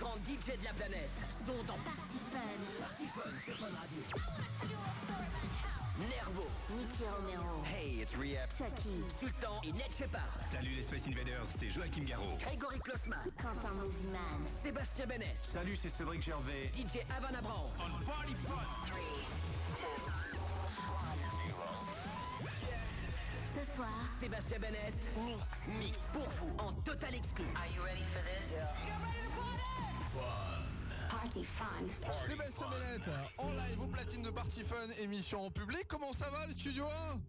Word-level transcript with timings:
grands 0.00 0.16
DJ 0.24 0.58
de 0.58 0.64
la 0.64 0.72
planète 0.72 1.10
sont 1.46 1.62
dans 1.66 1.78
Party 1.84 2.18
Fun. 2.32 2.38
Party 2.80 3.06
Fun 3.06 3.30
sur 3.44 3.56
Fun 3.56 3.66
Radio. 3.66 4.78
Nervo, 6.08 6.46
Nicky 6.70 7.04
Romero. 7.04 7.62
Hey, 7.64 8.00
it's 8.00 8.16
Rehab. 8.16 8.48
Chucky. 8.56 9.04
Sultan 9.18 9.60
et 9.62 9.72
Ned 9.72 9.92
Shepard. 9.92 10.22
Salut 10.50 10.74
les 10.74 10.82
Space 10.82 11.06
Invaders, 11.06 11.44
c'est 11.58 11.68
Joachim 11.68 12.04
Garraud. 12.04 12.38
Grégory 12.40 12.78
Klossman. 12.80 13.18
Quentin 13.36 13.74
Moziman. 13.74 14.46
Sébastien 14.46 15.06
Bennett. 15.06 15.36
Salut, 15.42 15.76
c'est 15.76 15.90
Cédric 15.90 16.22
Gervais. 16.22 16.72
DJ 16.74 17.00
Avan 17.14 17.34
Abraham. 17.36 17.68
On 17.78 18.04
Party 18.06 18.34
Fun. 18.46 18.64
Ce 23.54 23.74
soir, 23.76 23.88
Sébastien 24.18 24.58
Bennett. 24.58 24.94
Mix. 25.26 25.38
Mix 25.78 25.98
pour 26.14 26.26
vous 26.26 26.56
en 26.58 26.72
total 26.84 27.14
exclu. 27.14 27.44
Are 27.54 27.66
you 27.66 27.82
ready 27.84 28.04
for 28.04 28.22
this? 28.22 28.56
Party 31.08 31.44
Fun. 31.44 31.86
Sébastien 32.26 32.66
Bennett, 32.68 33.02
en 33.38 33.52
live 33.52 33.80
au 33.80 33.86
platine 33.86 34.22
de 34.22 34.30
Party 34.30 34.64
Fun, 34.64 34.88
émission 35.00 35.46
en 35.46 35.50
public. 35.50 35.84
Comment 35.86 36.12
ça 36.12 36.28
va 36.30 36.46
le 36.46 36.52
studio 36.52 36.84
1 37.12 37.20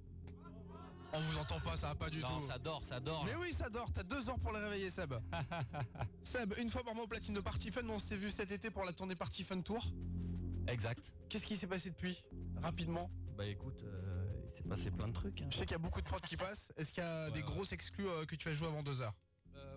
On 1.14 1.20
vous 1.20 1.38
entend 1.38 1.60
pas, 1.60 1.78
ça 1.78 1.88
va 1.90 1.96
pas 1.96 2.10
du 2.10 2.20
Non, 2.22 2.40
tout. 2.40 2.48
ça 2.48 2.58
dort, 2.58 2.84
ça 2.84 3.00
dort. 3.00 3.24
Mais 3.26 3.36
oui, 3.36 3.54
ça 3.54 3.70
dort, 3.70 3.92
t'as 3.94 4.02
deux 4.04 4.28
heures 4.30 4.40
pour 4.40 4.52
le 4.52 4.60
réveiller, 4.60 4.90
Seb. 4.90 5.14
Seb, 6.24 6.54
une 6.58 6.70
fois 6.70 6.84
par 6.84 6.96
mois 6.96 7.04
au 7.04 7.08
platine 7.08 7.36
de 7.36 7.40
Party 7.42 7.70
Fun, 7.70 7.88
on 7.90 8.00
s'est 8.00 8.16
vu 8.16 8.32
cet 8.32 8.52
été 8.52 8.72
pour 8.72 8.84
la 8.84 8.94
tournée 8.94 9.16
Party 9.16 9.44
Fun 9.44 9.62
Tour. 9.62 9.86
Exact. 10.68 11.12
Qu'est-ce 11.30 11.46
qui 11.46 11.58
s'est 11.58 11.68
passé 11.68 11.90
depuis? 11.92 12.24
Rapidement. 12.64 13.10
Bah 13.38 13.46
écoute, 13.46 13.84
euh, 13.84 14.42
il 14.46 14.56
s'est 14.56 14.64
passé 14.64 14.90
plein 14.92 15.08
de 15.08 15.14
trucs. 15.14 15.42
hein. 15.42 15.48
Je 15.52 15.58
sais 15.58 15.66
qu'il 15.66 15.72
y 15.74 15.76
a 15.76 15.80
beaucoup 15.80 16.02
de 16.02 16.06
prods 16.08 16.20
qui 16.20 16.38
passent. 16.38 16.72
Est-ce 16.78 16.92
qu'il 16.92 17.04
y 17.04 17.06
a 17.06 17.26
Ouais, 17.26 17.32
des 17.32 17.40
ouais. 17.42 17.46
grosses 17.46 17.74
exclus 17.74 18.08
euh, 18.08 18.26
que 18.26 18.36
tu 18.36 18.48
vas 18.50 18.54
jouer 18.56 18.68
avant 18.68 18.82
deux 18.84 19.02
heures? 19.02 19.14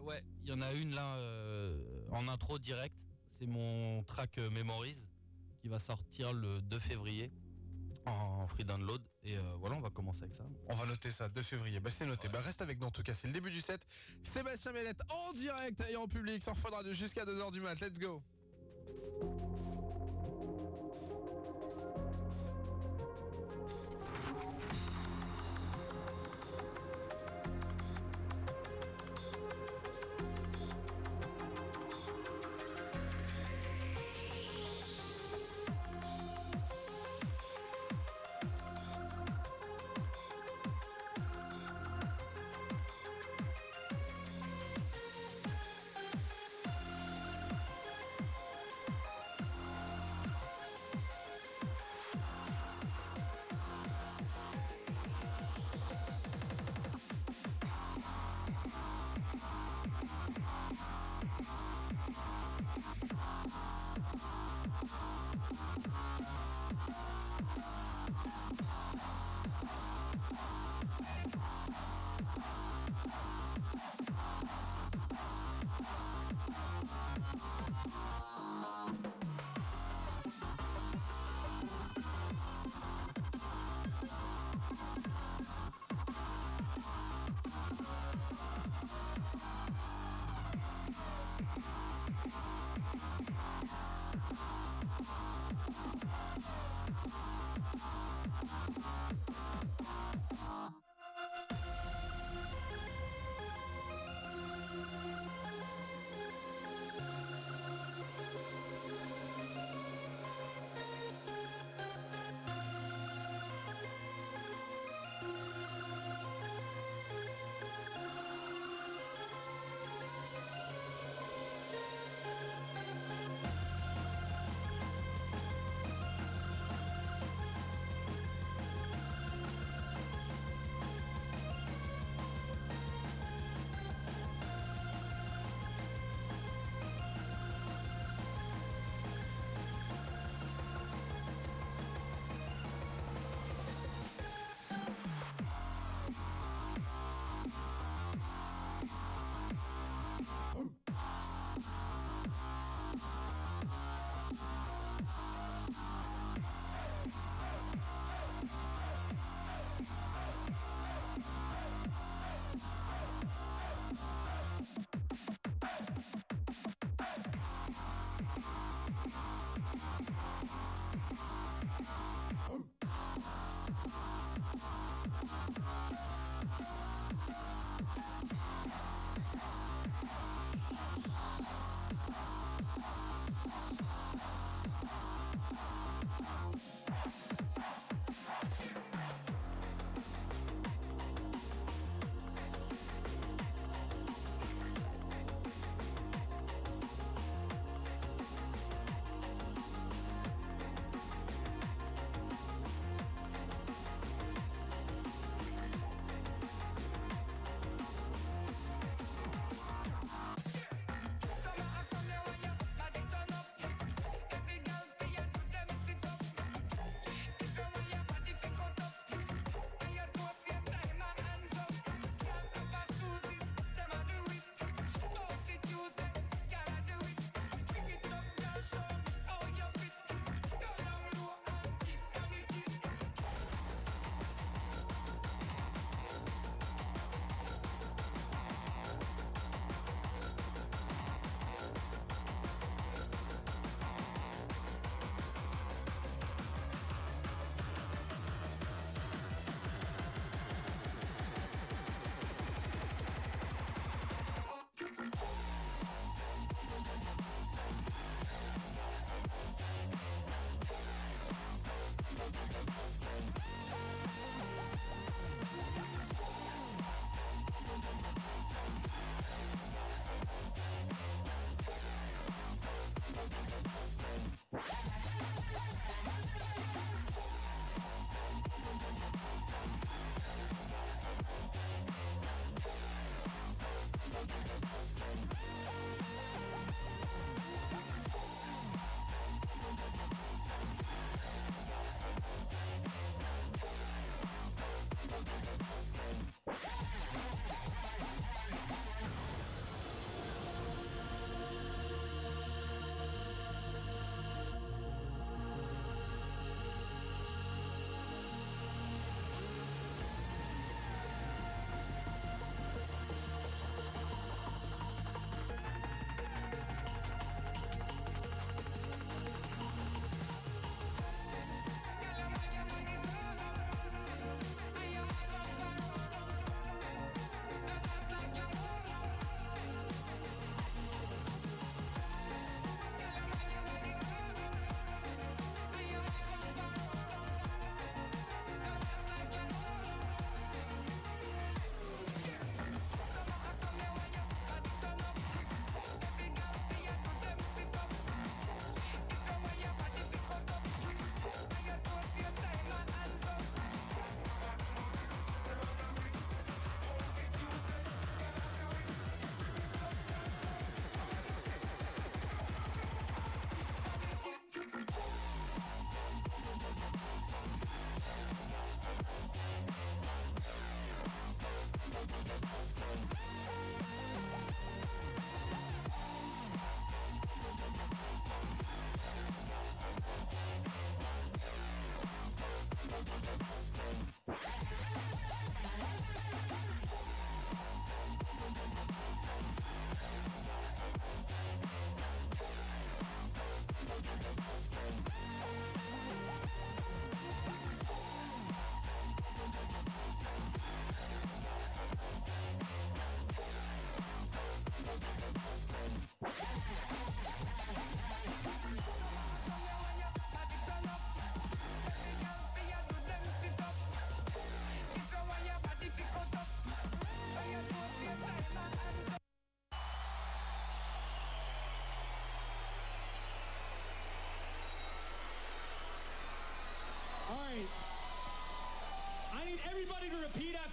Ouais, 0.04 0.22
il 0.42 0.50
y 0.50 0.52
en 0.52 0.60
a 0.60 0.72
une 0.72 0.94
là 0.94 1.16
euh, 1.16 1.76
en 2.10 2.28
intro 2.28 2.58
direct. 2.58 2.94
C'est 3.30 3.46
mon 3.46 4.02
track 4.04 4.38
euh, 4.38 4.50
Memories 4.50 5.06
qui 5.60 5.68
va 5.68 5.78
sortir 5.78 6.32
le 6.32 6.60
2 6.62 6.78
février 6.78 7.32
en 8.06 8.46
free 8.46 8.64
download. 8.64 9.02
Et 9.22 9.36
euh, 9.36 9.40
voilà, 9.58 9.76
on 9.76 9.80
va 9.80 9.90
commencer 9.90 10.24
avec 10.24 10.34
ça. 10.34 10.44
On 10.68 10.76
va 10.76 10.86
noter 10.86 11.10
ça, 11.10 11.28
2 11.28 11.42
février. 11.42 11.80
Bah 11.80 11.90
c'est 11.90 12.06
noté. 12.06 12.28
Bah 12.28 12.40
reste 12.40 12.62
avec 12.62 12.78
nous 12.78 12.86
en 12.86 12.90
tout 12.90 13.02
cas, 13.02 13.14
c'est 13.14 13.26
le 13.26 13.32
début 13.32 13.50
du 13.50 13.60
set. 13.60 13.86
Sébastien 14.22 14.72
Bennett 14.72 15.00
en 15.10 15.32
direct 15.32 15.82
et 15.90 15.96
en 15.96 16.06
public 16.06 16.42
sur 16.42 16.56
Fun 16.56 16.70
Radio 16.70 16.92
jusqu'à 16.92 17.24
2h 17.24 17.50
du 17.52 17.60
mat. 17.60 17.80
Let's 17.80 17.98
go 17.98 18.22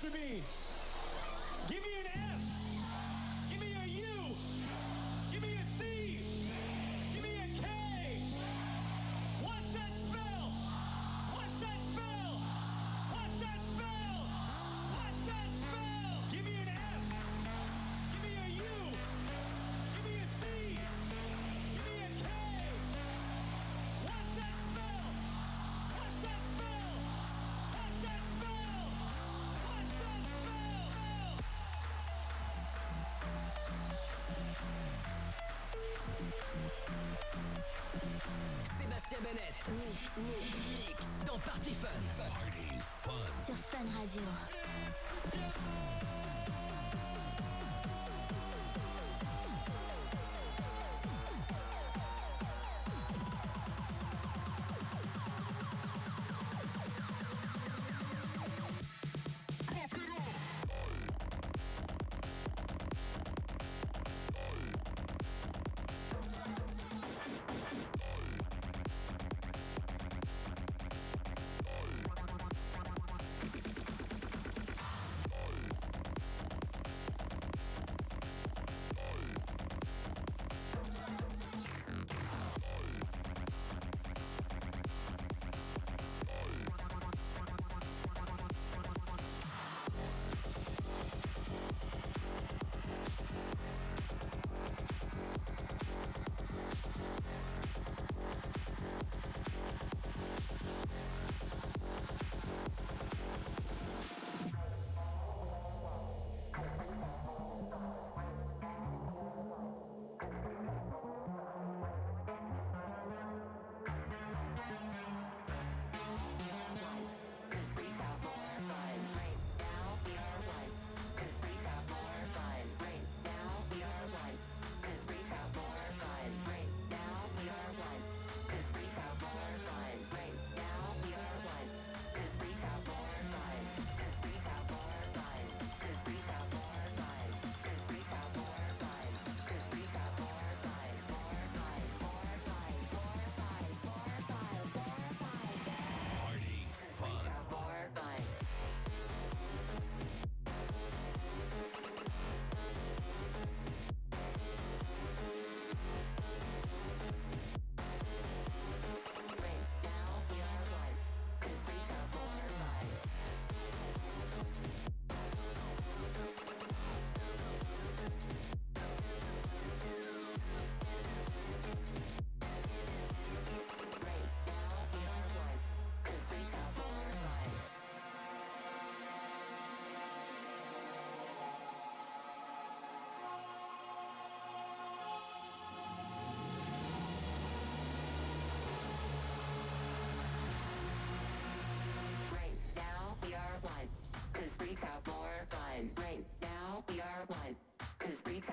after 0.03 0.17
me. 0.17 0.41
Give 1.69 1.77
me 1.77 2.00
Mix 40.17 41.25
dans 41.27 41.39
Party 41.39 41.73
Fun. 41.73 41.87
Party 42.17 42.79
Fun. 42.79 43.45
Sur 43.45 43.55
Fun 43.55 43.85
Radio. 43.99 44.21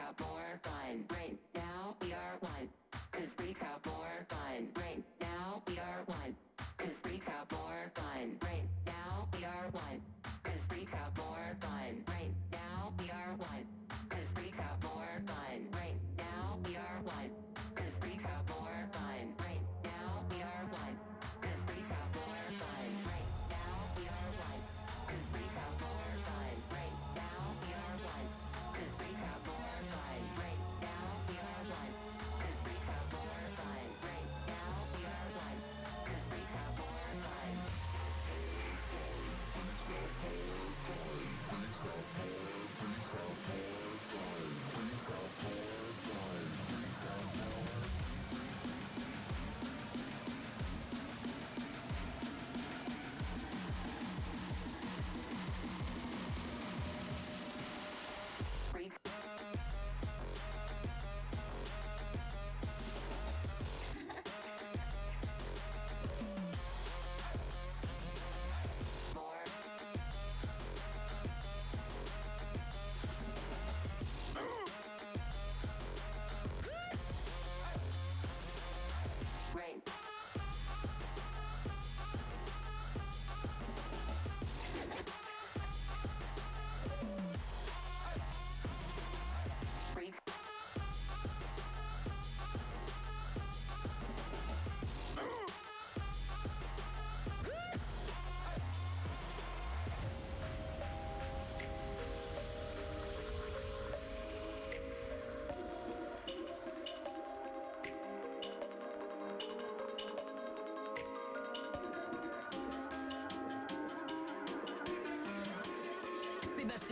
out 0.09 0.21
more 0.21 0.61
fun 0.62 1.05
right 1.11 1.37
now 1.55 1.95
we 2.00 2.12
are 2.12 2.37
one. 2.41 2.69
Cause 3.12 3.35
freaks 3.37 3.62
out 3.62 3.85
more 3.85 4.27
fun 4.29 4.69
right 4.77 5.03
now 5.21 5.62
we 5.67 5.79
are 5.79 6.03
one. 6.07 6.35
Cause 6.77 7.00
more 7.50 7.91
fun 7.95 8.37
right 8.43 8.69
now 8.87 9.29
we 9.37 9.45
are 9.45 9.69
one. 9.73 10.00
Cause 10.43 10.65
more 11.17 11.57
fun 11.61 12.05
right 12.09 12.38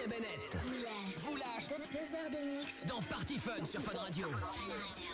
Bennett. 0.06 0.56
Moulage. 0.66 1.24
Moulage. 1.28 1.68
Deux 1.92 1.98
heures 2.16 2.30
de 2.30 2.48
mix. 2.48 2.68
Dans 2.86 3.02
Party 3.02 3.38
Fun 3.38 3.64
sur 3.64 3.80
Fun 3.82 3.98
Radio. 3.98 4.28
Fun 4.28 4.36
Radio. 4.36 5.05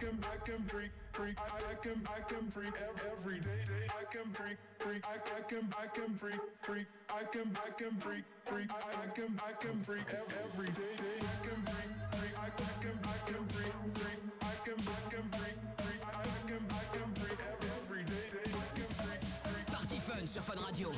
can, 0.00 0.18
I 0.24 0.36
can 0.48 0.62
freak, 0.64 0.90
freak. 1.12 1.36
I, 1.38 1.44
I 1.44 1.74
can, 1.84 2.00
I 2.08 2.20
can 2.24 2.50
freak 2.50 2.72
every, 2.88 3.10
every 3.12 3.40
day, 3.40 3.62
day. 3.68 3.86
I 3.92 4.04
can 4.08 4.32
freak, 4.32 4.56
freak. 4.78 5.02
I, 5.04 5.16
I 5.36 5.40
can, 5.44 5.64
I 5.76 5.86
can 5.92 6.16
freak, 6.16 6.40
freak. 6.62 6.86
I 7.10 7.22
can, 7.24 7.48
I 7.52 7.70
can 7.76 7.94
freak, 8.00 8.24
freak. 8.46 8.68
I, 8.70 8.80
I 8.96 9.06
can, 9.12 9.30
I 9.44 9.52
can 9.60 9.82
freak 9.84 10.08
every 10.08 10.70
day, 10.72 10.94
day. 10.96 11.18
I 11.20 11.36
can 11.44 11.60
freak, 11.68 11.92
freak. 12.16 12.34
I, 12.40 12.48
I 12.48 12.72
can, 12.80 12.96
I 13.04 13.18
can 13.28 13.44
freak, 13.52 13.74
freak. 14.00 14.20
I 14.40 14.56
can, 14.64 14.78
I 14.80 15.00
can 15.12 15.26
freak, 15.36 15.58
freak. 15.84 16.00
I, 16.00 16.16
I 16.16 16.40
can, 16.48 16.62
I 16.72 16.84
can 16.96 17.08
freak 17.20 17.40
every 17.60 18.02
day, 18.08 18.26
day. 18.32 18.48
I 18.48 18.68
can 18.72 18.90
freak, 18.96 19.20
freak. 19.44 19.66
Party 19.68 19.98
Fun 20.00 20.26
sur 20.26 20.42
Fun 20.42 20.60
Radio. 20.64 20.92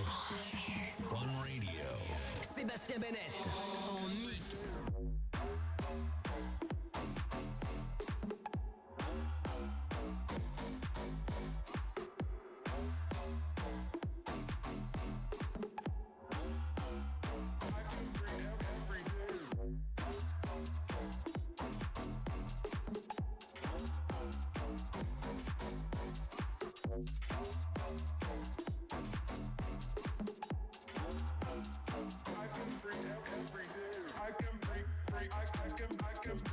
Fun 1.11 1.30
Radio. 1.42 1.90
Sébastien 2.54 2.99
Bennett. 3.00 3.41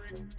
Thank 0.10 0.22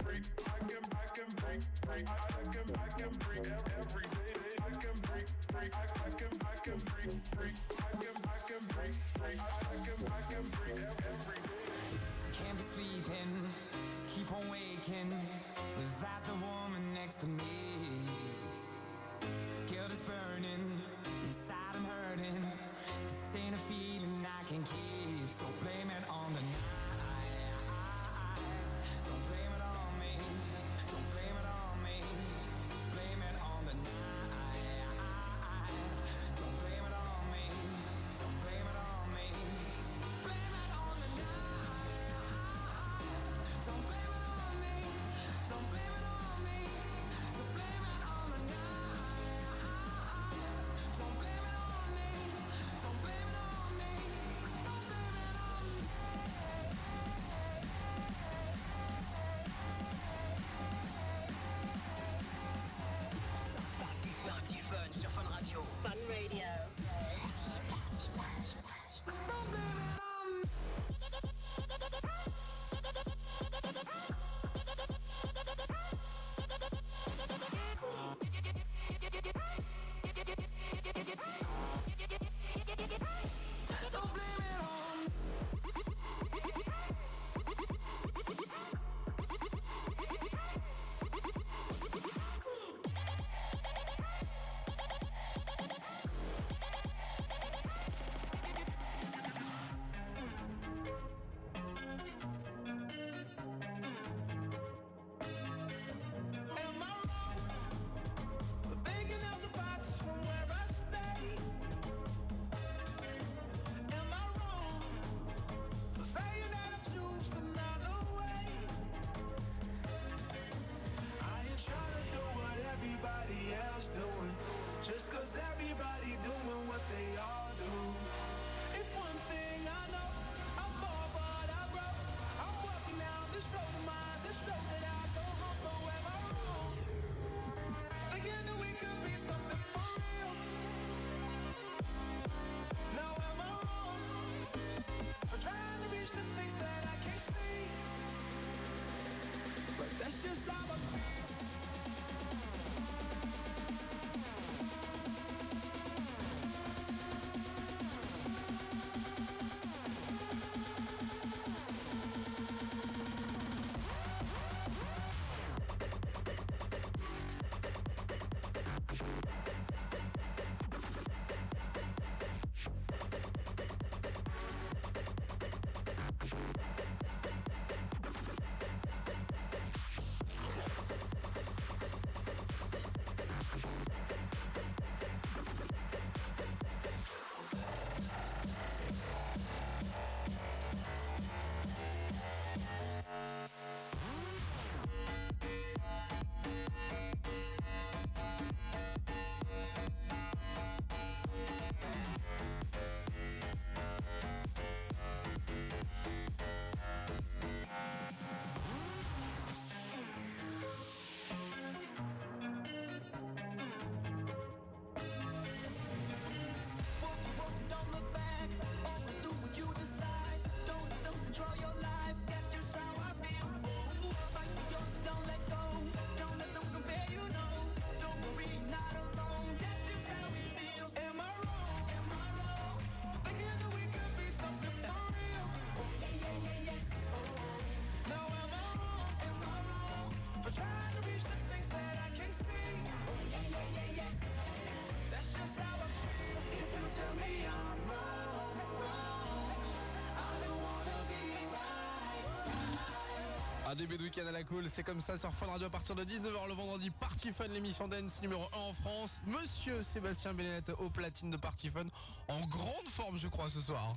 Un 253.71 253.75
début 253.75 253.97
de 253.97 254.03
week-end 254.03 254.27
à 254.27 254.31
la 254.31 254.43
cool, 254.43 254.69
c'est 254.69 254.83
comme 254.83 254.99
ça 254.99 255.15
sur 255.17 255.33
Fun 255.33 255.45
Radio 255.45 255.67
à 255.67 255.69
partir 255.69 255.95
de 255.95 256.03
19h 256.03 256.45
le 256.49 256.53
vendredi. 256.53 256.89
Party 256.89 257.31
Fun, 257.31 257.47
l'émission 257.47 257.87
dance 257.87 258.21
numéro 258.21 258.43
1 258.53 258.57
en 258.57 258.73
France. 258.73 259.21
Monsieur 259.25 259.81
Sébastien 259.81 260.33
Bennett 260.33 260.69
au 260.77 260.89
platine 260.89 261.31
de 261.31 261.37
Party 261.37 261.69
Fun, 261.69 261.85
en 262.27 262.41
grande 262.47 262.89
forme 262.89 263.17
je 263.17 263.29
crois 263.29 263.49
ce 263.49 263.61
soir. 263.61 263.95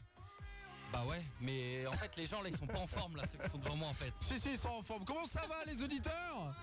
Bah 0.93 1.03
ouais, 1.09 1.21
mais 1.41 1.89
en 1.89 1.93
fait 1.95 2.15
les 2.17 2.25
gens 2.25 2.41
là 2.41 2.51
ils 2.51 2.57
sont 2.57 2.69
pas 2.69 2.79
en 2.79 2.87
forme 2.87 3.17
là, 3.17 3.25
ceux 3.27 3.37
qui 3.37 3.51
sont 3.51 3.59
devant 3.59 3.75
moi 3.75 3.89
en 3.89 3.93
fait. 3.93 4.13
Si 4.21 4.39
si, 4.39 4.53
ils 4.53 4.59
sont 4.59 4.69
en 4.69 4.83
forme. 4.85 5.05
Comment 5.05 5.27
ça 5.27 5.43
va 5.49 5.65
les 5.67 5.83
auditeurs? 5.83 6.55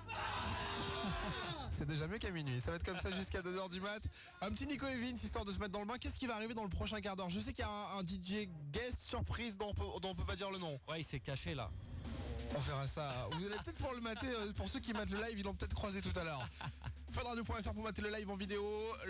C'est 1.70 1.86
déjà 1.86 2.08
mieux 2.08 2.18
qu'à 2.18 2.32
minuit. 2.32 2.62
Ça 2.62 2.72
va 2.72 2.78
être 2.78 2.86
comme 2.86 3.00
ça 3.02 3.12
jusqu'à 3.12 3.42
2h 3.42 3.70
du 3.72 3.82
mat. 3.82 4.02
Un 4.40 4.52
petit 4.52 4.66
Nico 4.66 4.88
Evans 4.88 5.16
histoire 5.16 5.44
de 5.44 5.52
se 5.52 5.58
mettre 5.58 5.74
dans 5.74 5.82
le 5.82 5.86
bain. 5.86 5.98
Qu'est-ce 6.00 6.16
qui 6.16 6.28
va 6.28 6.36
arriver 6.36 6.54
dans 6.54 6.64
le 6.64 6.70
prochain 6.70 7.02
quart 7.02 7.18
d'heure? 7.18 7.30
Je 7.30 7.42
sais 7.42 7.52
qu'il 7.52 7.66
y 7.66 7.68
a 7.68 7.72
un, 7.72 8.00
un 8.00 8.04
DJ 8.04 8.48
guest 8.72 9.02
surprise 9.02 9.58
dont 9.58 9.72
on, 9.72 9.74
peut, 9.74 10.00
dont 10.00 10.12
on 10.12 10.16
peut 10.16 10.24
pas 10.24 10.38
dire 10.38 10.50
le 10.50 10.60
nom. 10.60 10.80
Ouais, 10.88 11.02
il 11.02 11.04
s'est 11.04 11.20
caché 11.20 11.56
là. 11.56 11.70
On 12.56 12.60
verra 12.60 12.88
ça. 12.88 13.12
Vous 13.32 13.46
allez 13.46 13.56
peut-être 13.64 13.76
pouvoir 13.76 13.94
le 13.96 14.02
mater. 14.02 14.28
euh, 14.28 14.52
Pour 14.54 14.68
ceux 14.70 14.80
qui 14.80 14.94
matent 14.94 15.10
le 15.12 15.18
live, 15.22 15.40
ils 15.40 15.44
l'ont 15.44 15.54
peut-être 15.54 15.74
croisé 15.74 16.02
tout 16.02 16.18
à 16.20 16.24
l'heure. 16.24 16.46
Funradio.fr 17.12 17.74
pour 17.74 17.84
mater 17.84 18.02
le 18.02 18.10
live 18.10 18.30
en 18.30 18.36
vidéo. 18.36 18.66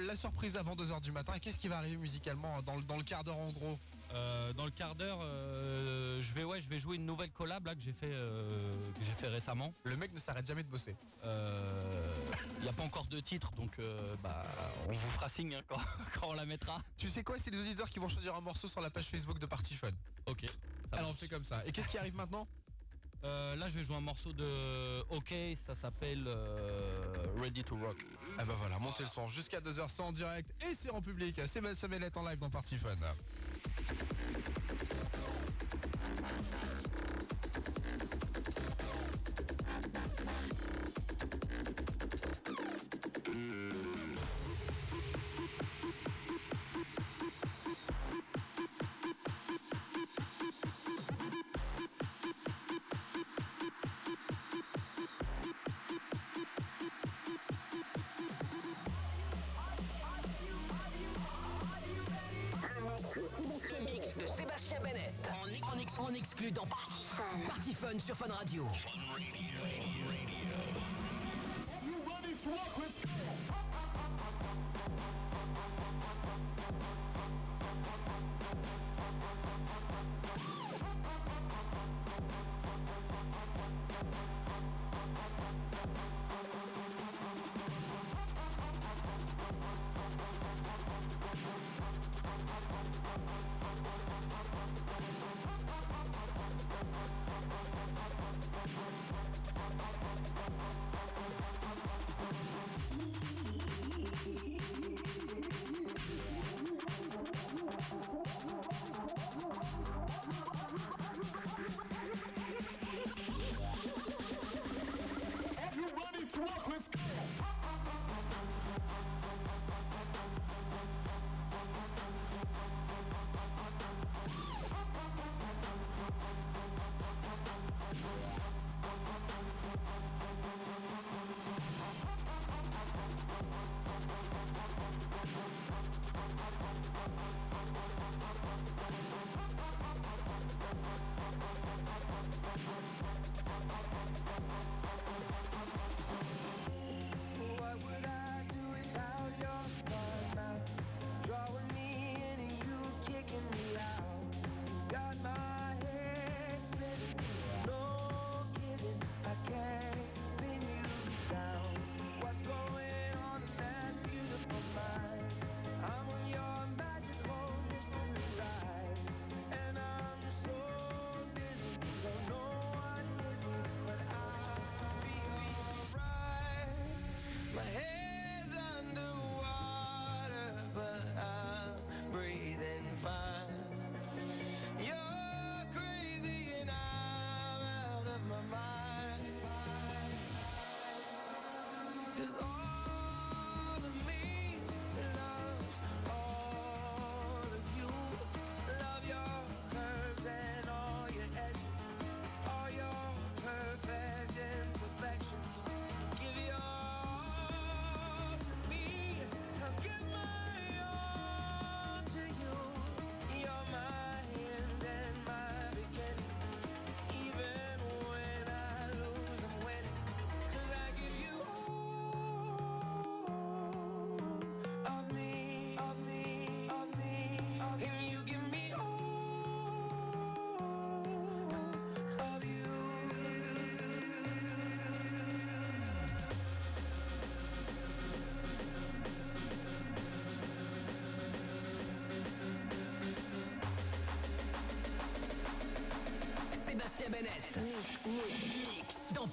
La 0.08 0.16
surprise 0.16 0.58
avant 0.58 0.76
2h 0.76 1.02
du 1.02 1.12
matin. 1.12 1.34
Et 1.36 1.40
qu'est-ce 1.40 1.58
qui 1.58 1.68
va 1.68 1.78
arriver 1.78 1.98
musicalement 1.98 2.62
dans 2.62 2.76
le, 2.76 2.84
dans 2.84 2.98
le 2.98 3.04
quart 3.04 3.24
d'heure 3.24 3.38
en 3.38 3.52
gros? 3.52 3.78
Euh, 4.14 4.52
dans 4.54 4.66
le 4.66 4.72
quart 4.72 4.96
d'heure, 4.96 5.20
euh, 5.22 6.22
je 6.22 6.34
vais 6.34 6.44
ouais, 6.44 6.60
je 6.60 6.68
vais 6.68 6.80
jouer 6.80 6.98
une 6.98 7.06
nouvelle 7.06 7.32
collab 7.32 7.66
là 7.66 7.76
que 7.76 7.80
j'ai 7.82 7.94
fait 7.94 8.12
euh, 8.12 8.74
que 9.00 9.06
j'ai 9.06 9.14
fait 9.14 9.28
récemment. 9.28 9.74
Le 9.86 9.96
mec 9.96 10.14
ne 10.14 10.20
s'arrête 10.20 10.46
jamais 10.46 10.64
de 10.64 10.68
bosser. 10.70 10.98
Il 11.24 12.64
n'y 12.64 12.68
a 12.68 12.74
pas 12.74 12.84
encore 12.84 13.06
de 13.06 13.22
titre, 13.22 13.52
donc 13.54 13.80
euh, 13.80 14.14
bah 14.22 14.44
on 14.90 14.92
vous 14.92 15.10
fera 15.12 15.30
signe 15.30 15.56
hein, 15.56 15.62
quand, 15.66 15.78
quand 16.20 16.28
on 16.28 16.34
la 16.34 16.46
mettra. 16.46 16.82
Tu 16.98 17.10
sais 17.10 17.24
quoi 17.24 17.38
C'est 17.40 17.52
les 17.52 17.60
auditeurs 17.60 17.90
qui 17.90 18.00
vont 18.00 18.10
choisir 18.10 18.36
un 18.36 18.42
morceau 18.42 18.68
sur 18.68 18.82
la 18.82 18.90
page 18.90 19.06
Facebook 19.08 19.40
de 19.40 19.46
Party 19.46 19.76
Fun. 19.76 19.92
Ok. 20.26 20.46
Alors 20.92 21.12
on 21.12 21.14
fait 21.14 21.30
comme 21.30 21.46
ça. 21.46 21.66
Et 21.66 21.72
qu'est-ce 21.72 21.88
qui 21.88 21.98
arrive 21.98 22.16
maintenant? 22.16 22.46
Euh, 23.24 23.56
là, 23.56 23.68
je 23.68 23.78
vais 23.78 23.84
jouer 23.84 23.96
un 23.96 24.02
morceau 24.02 24.34
de 24.34 25.02
OK, 25.10 25.34
ça 25.56 25.76
s'appelle 25.76 26.24
euh, 26.28 27.14
Ready 27.40 27.64
to 27.64 27.76
Rock. 27.76 27.98
Ah 28.38 28.46
bah 28.46 28.56
voilà, 28.58 28.80
montez 28.80 29.04
le 29.04 29.10
son 29.10 29.30
jusqu'à 29.30 29.60
2h, 29.60 29.86
c'est 29.90 30.02
en 30.02 30.12
direct 30.12 30.50
et 30.70 30.74
c'est 30.74 30.90
en 30.90 31.02
public. 31.02 31.40
Sébastien 31.46 31.90
Mellette 31.90 32.18
en 32.18 32.28
live 32.28 32.40
dans 32.40 32.50
Party 32.50 32.78
Fun. 32.78 32.98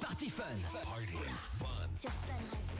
Party 0.08 0.30
Fun. 0.30 0.44
Party 0.84 1.18
fun. 1.58 1.66
sur 2.00 2.08
Fun 2.08 2.32
Radio. 2.50 2.77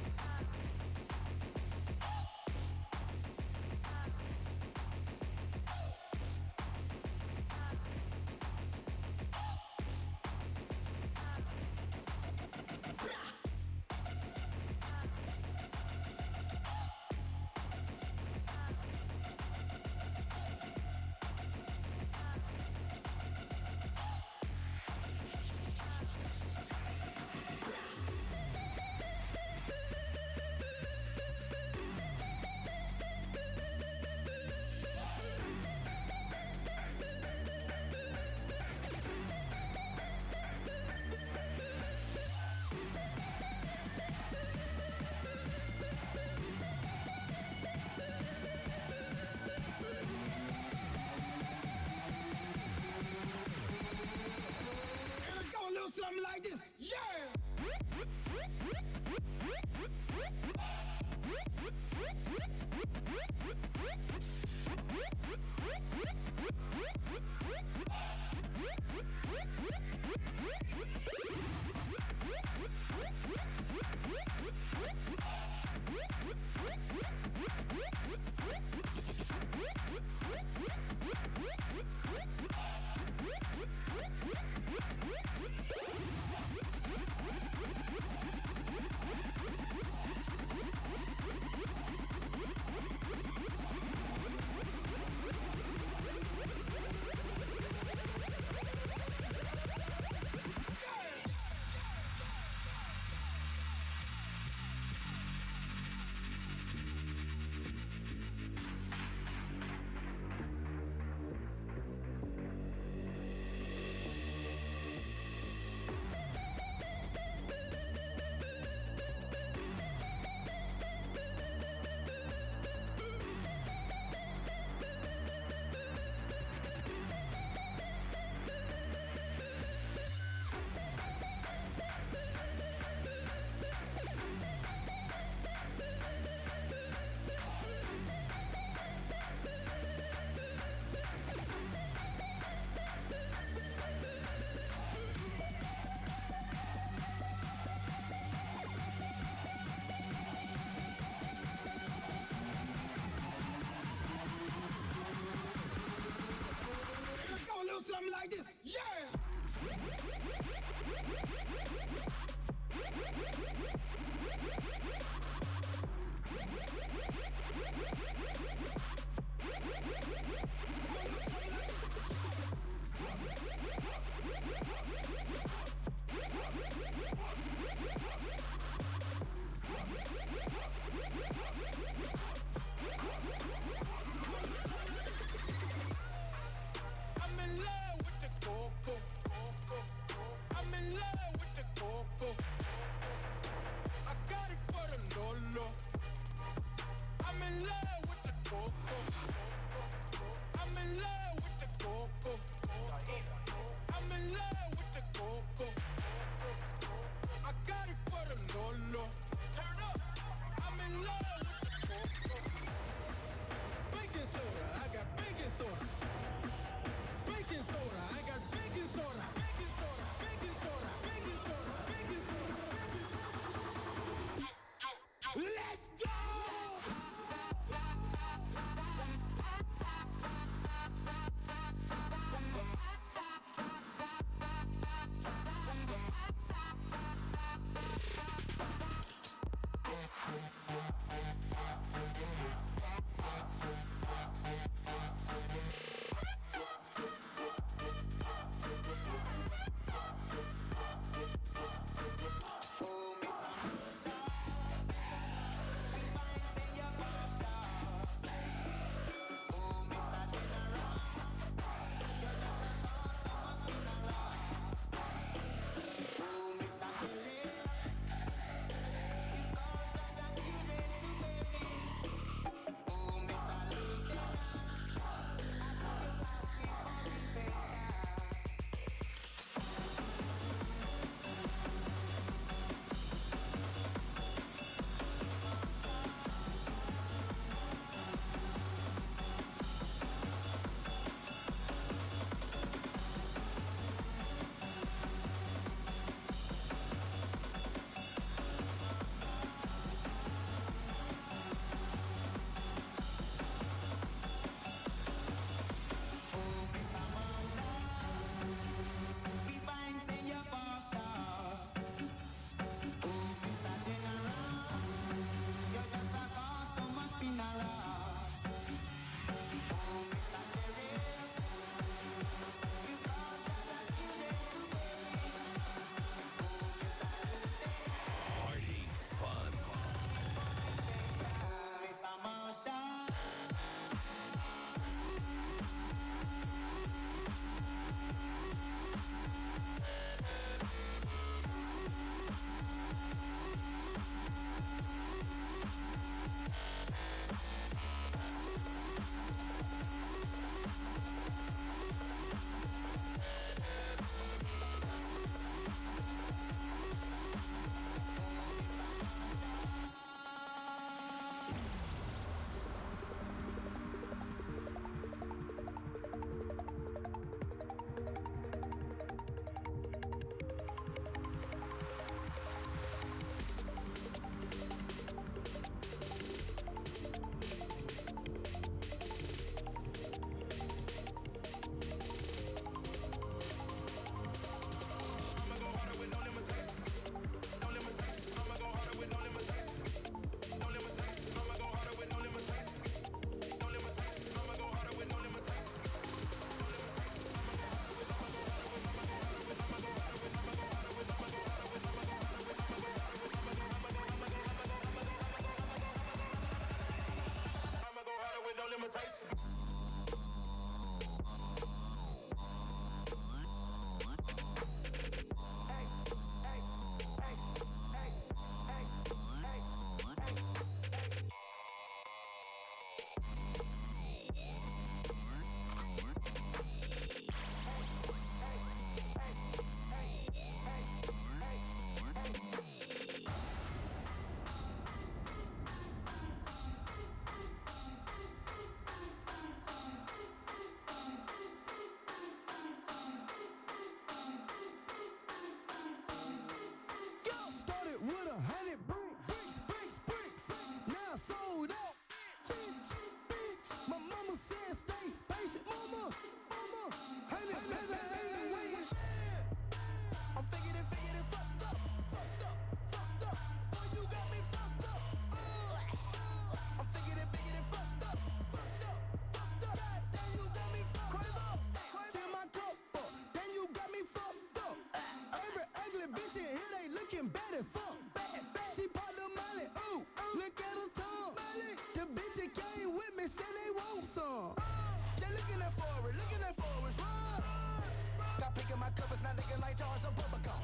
jars 489.79 490.05
of 490.05 490.15
bubblegum. 490.17 490.59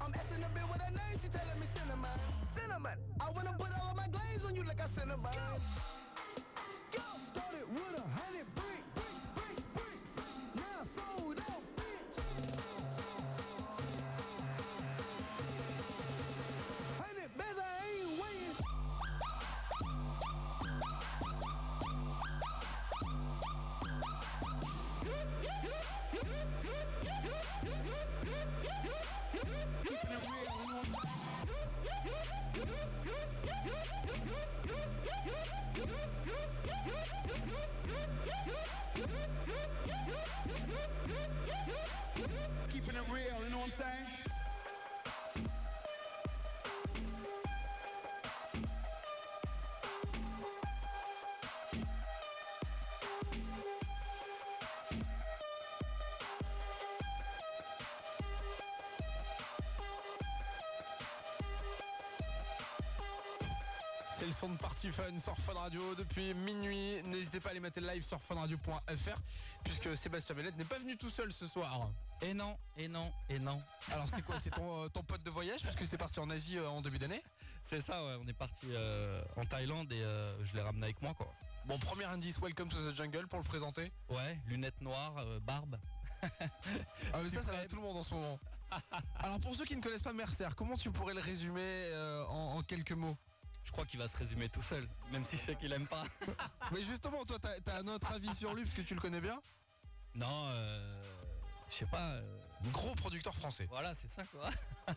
I'm 0.00 0.14
asking 0.14 0.44
a 0.44 0.48
bit 0.54 0.62
with 0.70 0.80
her 0.80 0.92
name, 0.92 1.18
she 1.20 1.28
telling 1.28 1.58
me 1.58 1.66
cinnamon. 1.66 2.10
Cinnamon. 2.54 3.03
C'est 64.24 64.30
le 64.30 64.36
son 64.36 64.48
de 64.48 64.56
Party 64.56 64.90
Fun 64.90 65.20
sur 65.20 65.36
Fun 65.36 65.52
Radio 65.52 65.94
depuis 65.96 66.32
minuit. 66.32 67.02
N'hésitez 67.04 67.40
pas 67.40 67.48
à 67.48 67.50
aller 67.50 67.60
mettre 67.60 67.78
le 67.78 67.86
live 67.88 68.02
sur 68.02 68.18
funradio.fr 68.22 69.18
puisque 69.62 69.94
Sébastien 69.98 70.34
Bellette 70.34 70.56
n'est 70.56 70.64
pas 70.64 70.78
venu 70.78 70.96
tout 70.96 71.10
seul 71.10 71.30
ce 71.30 71.46
soir. 71.46 71.90
Et 72.22 72.32
non, 72.32 72.56
et 72.78 72.88
non, 72.88 73.12
et 73.28 73.38
non. 73.38 73.60
Alors 73.92 74.06
c'est 74.08 74.22
quoi? 74.22 74.38
C'est 74.38 74.48
ton, 74.48 74.84
euh, 74.84 74.88
ton 74.88 75.02
pote 75.02 75.22
de 75.22 75.28
voyage 75.28 75.60
puisque 75.60 75.84
c'est 75.86 75.98
parti 75.98 76.20
en 76.20 76.30
Asie 76.30 76.56
euh, 76.56 76.66
en 76.70 76.80
début 76.80 76.98
d'année? 76.98 77.22
C'est 77.60 77.82
ça, 77.82 78.02
ouais. 78.02 78.16
On 78.18 78.26
est 78.26 78.32
parti 78.32 78.64
euh, 78.70 79.22
en 79.36 79.44
Thaïlande 79.44 79.92
et 79.92 80.02
je 80.44 80.54
l'ai 80.54 80.62
ramené 80.62 80.84
avec 80.84 81.02
moi, 81.02 81.12
quoi. 81.12 81.30
Bon, 81.66 81.78
premier 81.78 82.04
indice, 82.06 82.38
Welcome 82.40 82.70
to 82.70 82.78
the 82.78 82.96
Jungle 82.96 83.26
pour 83.28 83.40
le 83.40 83.44
présenter. 83.44 83.92
Ouais, 84.08 84.40
lunettes 84.46 84.80
noires, 84.80 85.22
barbe. 85.42 85.78
Ah 87.12 87.18
mais 87.22 87.28
ça, 87.28 87.42
ça 87.42 87.52
va 87.52 87.58
à 87.58 87.66
tout 87.66 87.76
le 87.76 87.82
monde 87.82 87.98
en 87.98 88.02
ce 88.02 88.14
moment. 88.14 88.40
Alors 89.18 89.38
pour 89.40 89.54
ceux 89.54 89.66
qui 89.66 89.76
ne 89.76 89.82
connaissent 89.82 90.02
pas 90.02 90.14
Mercer, 90.14 90.48
comment 90.56 90.78
tu 90.78 90.90
pourrais 90.90 91.12
le 91.12 91.20
résumer 91.20 91.92
en, 92.30 92.56
en 92.56 92.62
quelques 92.62 92.92
mots? 92.92 93.18
Crois 93.74 93.84
qu'il 93.86 93.98
va 93.98 94.06
se 94.08 94.16
résumer 94.16 94.48
tout 94.48 94.62
seul, 94.62 94.88
même 95.10 95.24
si 95.24 95.36
je 95.36 95.42
sais 95.42 95.56
qu'il 95.56 95.72
aime 95.72 95.86
pas. 95.88 96.04
Mais 96.72 96.82
justement, 96.82 97.24
toi, 97.24 97.38
t'as 97.40 97.72
as 97.74 97.78
un 97.80 97.86
autre 97.88 98.12
avis 98.12 98.32
sur 98.34 98.54
lui 98.54 98.62
parce 98.62 98.74
que 98.76 98.82
tu 98.82 98.94
le 98.94 99.00
connais 99.00 99.20
bien? 99.20 99.40
Non, 100.14 100.48
euh, 100.50 101.02
je 101.70 101.74
sais 101.74 101.86
pas. 101.86 102.10
euh, 102.12 102.22
Gros 102.72 102.94
producteur 102.94 103.34
français. 103.34 103.66
voilà, 103.68 103.92
c'est 103.96 104.08
ça, 104.08 104.22
quoi. 104.26 104.48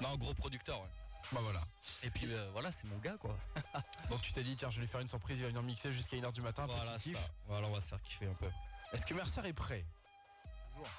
non, 0.00 0.16
gros 0.16 0.34
producteur, 0.34 0.80
ouais. 0.80 0.88
Bah 1.32 1.40
voilà. 1.42 1.62
Et 2.02 2.10
puis 2.10 2.26
euh, 2.32 2.50
voilà, 2.52 2.70
c'est 2.72 2.84
mon 2.88 2.98
gars, 2.98 3.16
quoi. 3.18 3.36
Donc 4.10 4.20
tu 4.22 4.32
t'es 4.32 4.42
dit, 4.42 4.56
tiens, 4.56 4.68
je 4.70 4.76
vais 4.76 4.82
lui 4.82 4.88
faire 4.88 5.00
une 5.00 5.08
surprise, 5.08 5.38
il 5.38 5.42
va 5.42 5.48
venir 5.48 5.62
mixer 5.62 5.92
jusqu'à 5.92 6.16
1h 6.16 6.32
du 6.32 6.42
matin, 6.42 6.66
Voilà, 6.66 6.92
petit 6.96 7.10
kiff. 7.10 7.18
ça. 7.18 7.30
Voilà, 7.46 7.68
on 7.68 7.72
va 7.72 7.80
se 7.80 7.86
faire 7.88 8.02
kiffer 8.02 8.26
un 8.26 8.34
peu. 8.34 8.50
Est-ce 8.92 9.06
que 9.06 9.14
Mercer 9.14 9.40
est 9.46 9.52
prêt? 9.54 9.84
Bonsoir. 10.76 10.90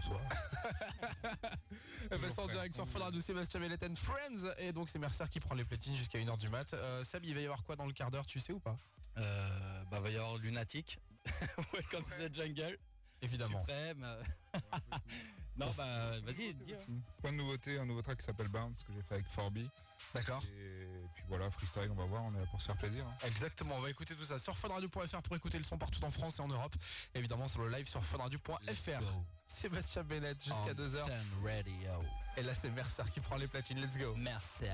Eh 2.10 2.18
ben, 2.18 2.30
en 2.36 2.46
direct 2.46 2.74
sur 2.74 2.86
Fun 2.86 3.00
Radio 3.00 3.20
Sébastien 3.20 3.58
Bellet 3.58 3.84
and 3.84 3.96
Friends 3.96 4.48
et 4.58 4.72
donc 4.72 4.88
c'est 4.88 4.98
Mercer 4.98 5.24
qui 5.30 5.40
prend 5.40 5.54
les 5.54 5.64
platines 5.64 5.96
jusqu'à 5.96 6.18
1h 6.18 6.38
du 6.38 6.48
mat. 6.48 6.72
Euh, 6.74 7.02
Seb, 7.02 7.24
il 7.24 7.34
va 7.34 7.40
y 7.40 7.44
avoir 7.44 7.64
quoi 7.64 7.74
dans 7.74 7.86
le 7.86 7.92
quart 7.92 8.10
d'heure, 8.10 8.26
tu 8.26 8.38
sais 8.38 8.52
ou 8.52 8.60
pas? 8.60 8.76
Euh, 9.18 9.82
bah, 9.90 9.98
va 9.98 10.10
y 10.10 10.16
avoir 10.16 10.38
Lunatic. 10.38 11.00
Welcome 11.72 12.04
to 12.04 12.28
the 12.28 12.32
jungle. 12.32 12.78
Évidemment. 13.22 13.60
Suprême. 13.60 14.06
non, 15.58 15.70
bah, 15.76 16.18
vas-y, 16.20 16.54
dis. 16.54 16.74
Plein 17.22 17.32
de 17.32 17.36
nouveautés, 17.38 17.78
un 17.78 17.86
nouveau 17.86 18.02
track 18.02 18.18
qui 18.18 18.24
s'appelle 18.24 18.48
Bounce 18.48 18.82
que 18.84 18.92
j'ai 18.92 19.02
fait 19.02 19.14
avec 19.14 19.26
Forby. 19.28 19.68
D'accord. 20.14 20.42
Et 20.58 20.86
puis 21.14 21.24
voilà, 21.28 21.50
freestyle, 21.50 21.88
on 21.90 21.94
va 21.94 22.04
voir, 22.04 22.24
on 22.24 22.34
est 22.34 22.38
là 22.40 22.46
pour 22.50 22.60
se 22.60 22.66
faire 22.66 22.76
plaisir. 22.76 23.06
hein. 23.06 23.14
Exactement, 23.26 23.76
on 23.76 23.80
va 23.80 23.90
écouter 23.90 24.14
tout 24.14 24.24
ça 24.24 24.38
sur 24.38 24.56
funradio.fr 24.56 25.22
pour 25.22 25.36
écouter 25.36 25.58
le 25.58 25.64
son 25.64 25.78
partout 25.78 26.02
en 26.04 26.10
France 26.10 26.38
et 26.38 26.42
en 26.42 26.48
Europe. 26.48 26.74
Évidemment, 27.14 27.48
sur 27.48 27.62
le 27.62 27.70
live 27.70 27.88
sur 27.88 28.04
funradio.fr. 28.04 29.02
Sébastien 29.46 30.02
Bennett 30.04 30.42
jusqu'à 30.44 30.74
2h. 30.74 31.00
Radio. 31.44 31.90
Et 32.36 32.42
là, 32.42 32.54
c'est 32.54 32.70
Mercer 32.70 33.04
qui 33.12 33.20
prend 33.20 33.36
les 33.36 33.46
platines. 33.48 33.80
Let's 33.80 33.96
go. 33.96 34.14
Merci. 34.16 34.64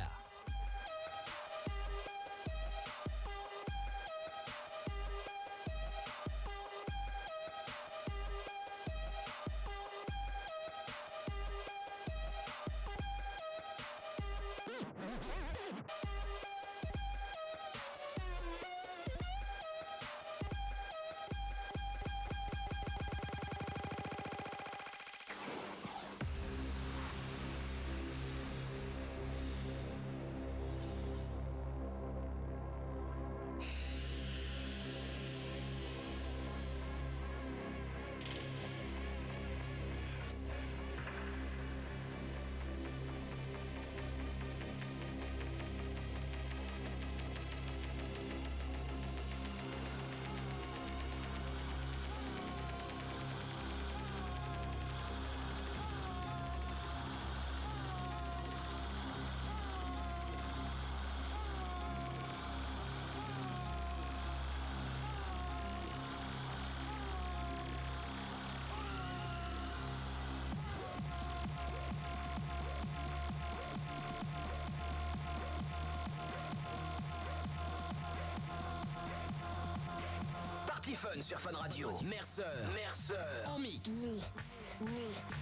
Fun 81.03 81.20
sur 81.20 81.40
Fun 81.40 81.57
Radio. 81.57 81.90
Mercer. 82.05 82.44
Mercer. 82.72 83.14
En 83.48 83.59
mix. 83.59 83.88
Mix. 83.88 84.22
Mix. 84.80 85.41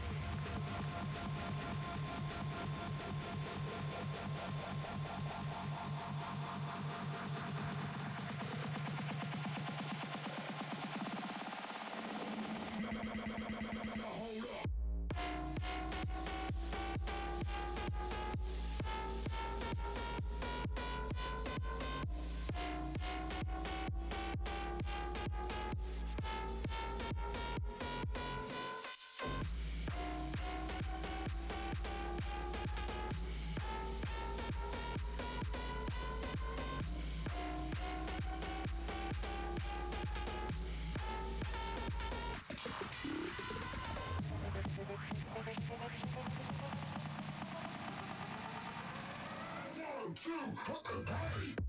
two, 50.22 50.30
fucking. 50.66 51.59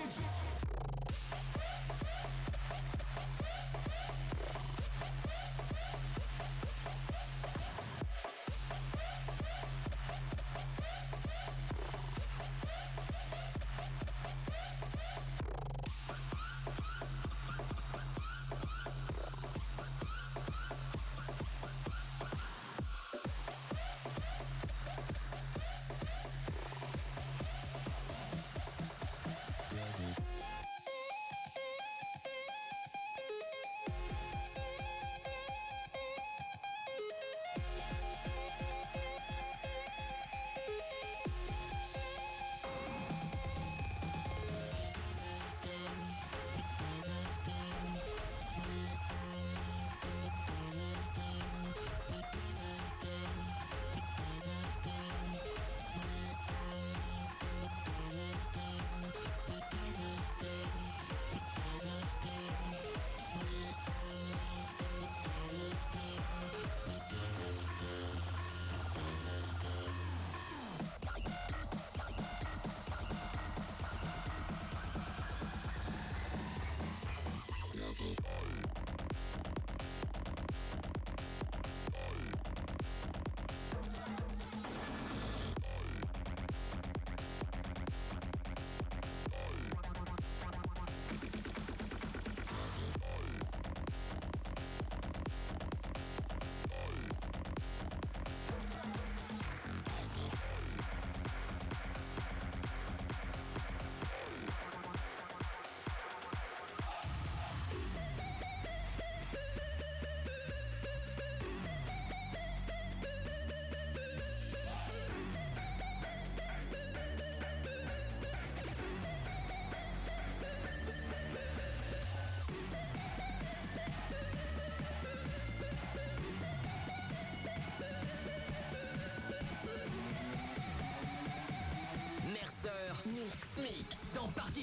Give 0.00 0.29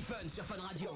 Fun 0.02 0.30
sur 0.30 0.44
Fun 0.44 0.62
Radio. 0.62 0.90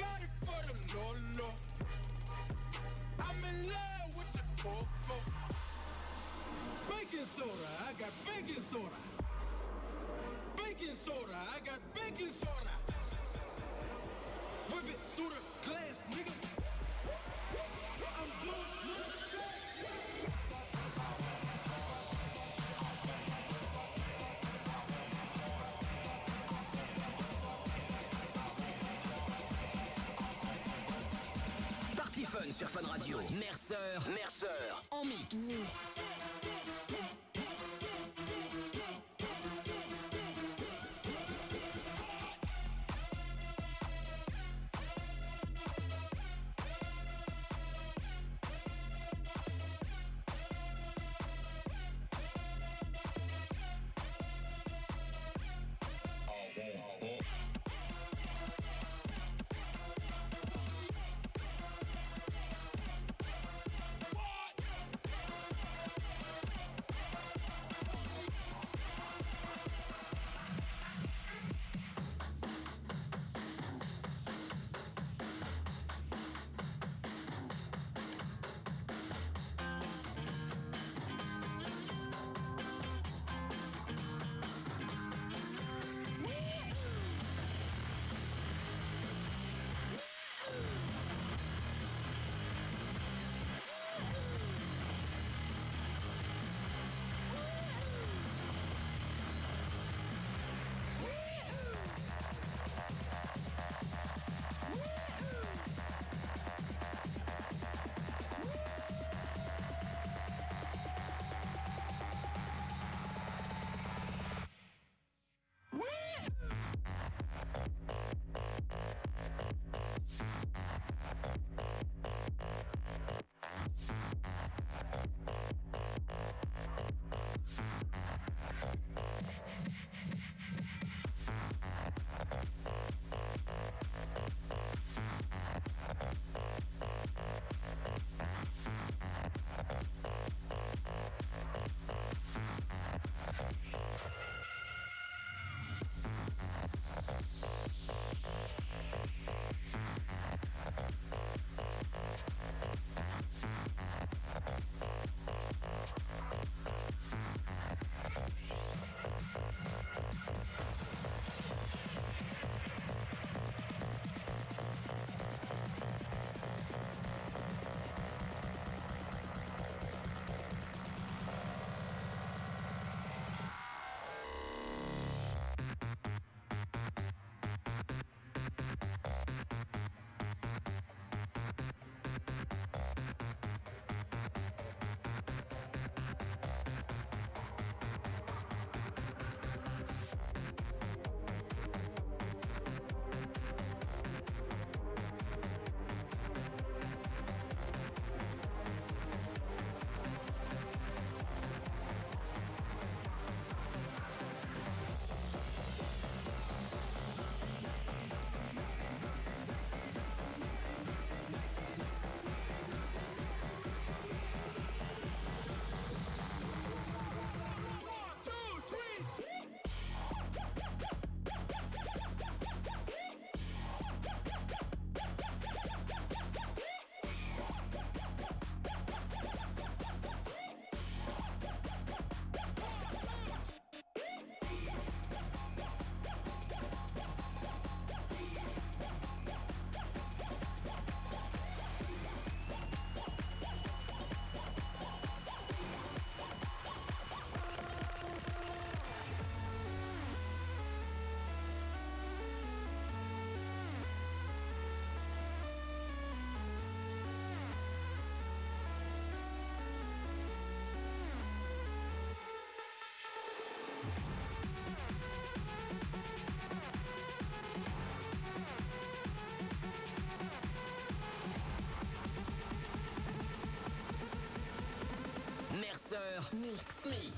Got 0.00 0.22
it 0.22 0.32
for 0.40 0.60
the 0.68 0.74
Lolo. 0.96 1.50
I'm 3.20 3.44
in 3.50 3.68
love 3.68 4.16
with 4.16 4.32
the 4.32 4.44
coco. 4.62 5.16
Baking 6.88 7.26
soda, 7.36 7.68
I 7.86 7.92
got 8.00 8.12
baking 8.26 8.62
soda. 8.62 9.00
Baking 10.56 10.96
soda, 11.04 11.36
I 11.54 11.60
got 11.66 11.80
baking 11.94 12.32
soda. 12.32 12.74
Whip 14.72 14.88
it 14.88 15.00
through 15.16 15.30
the 15.36 15.68
glass, 15.68 16.06
nigga. 16.10 16.49
Merceur, 33.70 34.10
Merceur, 34.12 34.84
en 34.90 35.04
mix. 35.04 35.36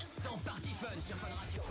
Sans 0.00 0.38
party 0.44 0.70
fun 0.80 1.00
sur 1.00 1.16
Fun 1.16 1.28
Radio. 1.28 1.62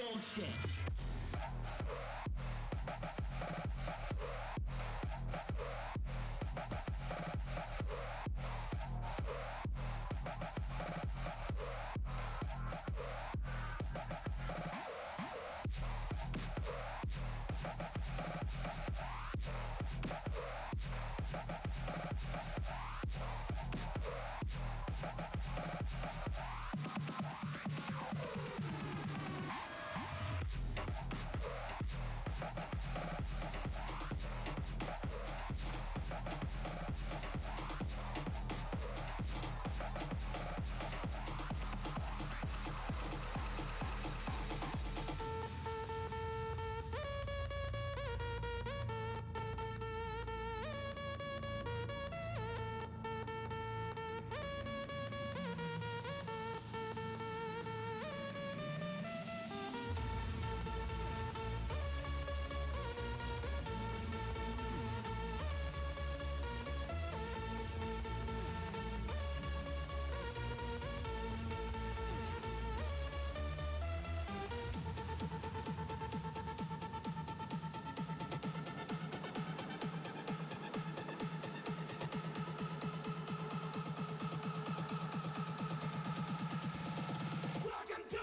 bullshit. 0.00 0.69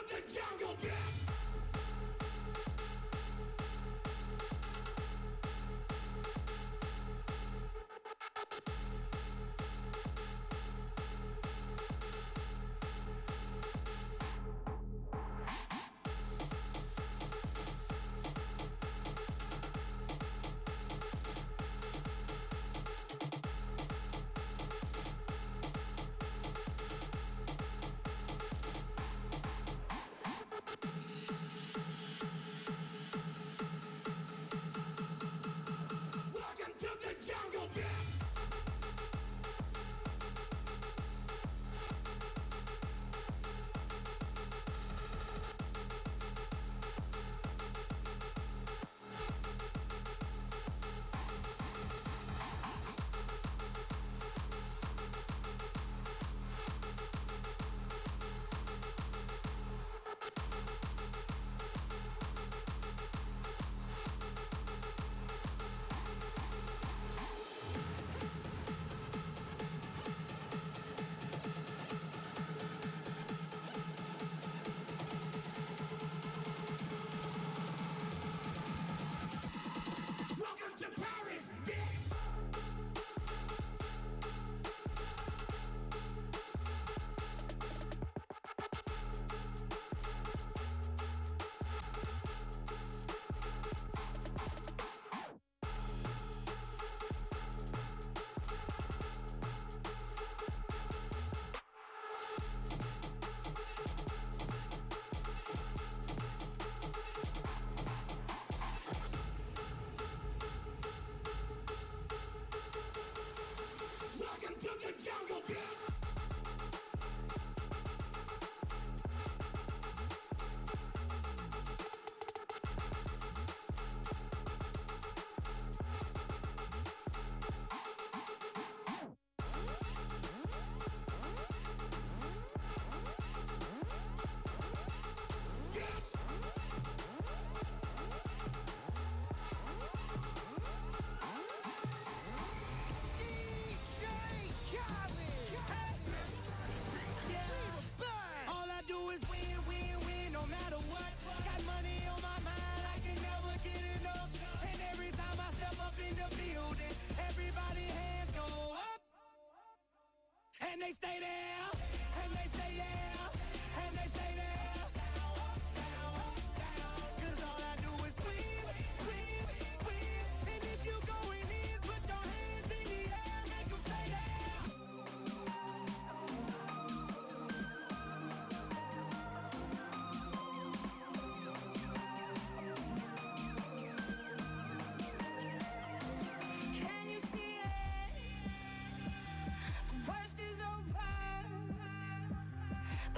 the 0.08 0.22
jungle, 0.34 0.76
bitch! 0.82 1.07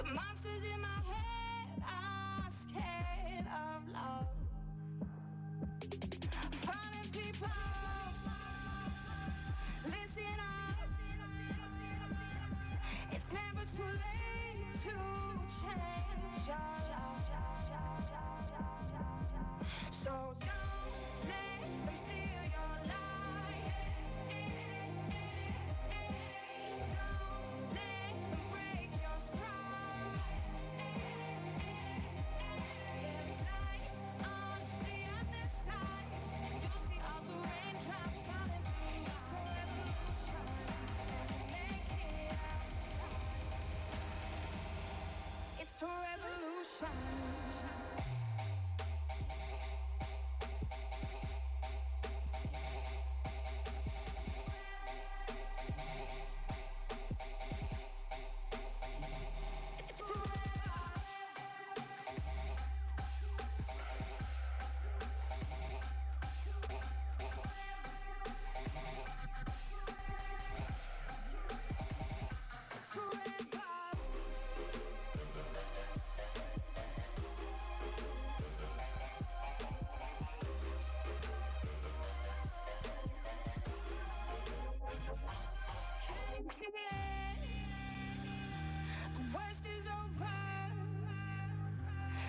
the 0.02 0.14
monsters 0.14 0.64
in 0.74 0.80
my 0.80 0.88
head 1.12 1.82
are 1.82 2.50
scared 2.50 3.46
of 3.52 3.92
love. 3.92 4.28
Falling 6.52 7.10
people, 7.12 7.48
listen 9.84 10.38
up. 10.38 10.78
It's 13.12 13.30
never 13.32 13.64
too 13.76 13.92
late 13.92 14.72
to 14.84 14.94
change. 15.60 16.10
So. 19.90 20.49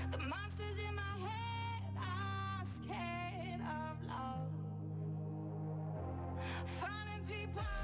The 0.10 0.18
monsters 0.18 0.78
in 0.88 0.96
my 0.96 1.28
head 1.28 1.84
are 1.98 2.66
scared 2.66 3.62
of 3.62 4.08
love. 4.08 4.52
Finding 6.66 7.26
people. 7.28 7.81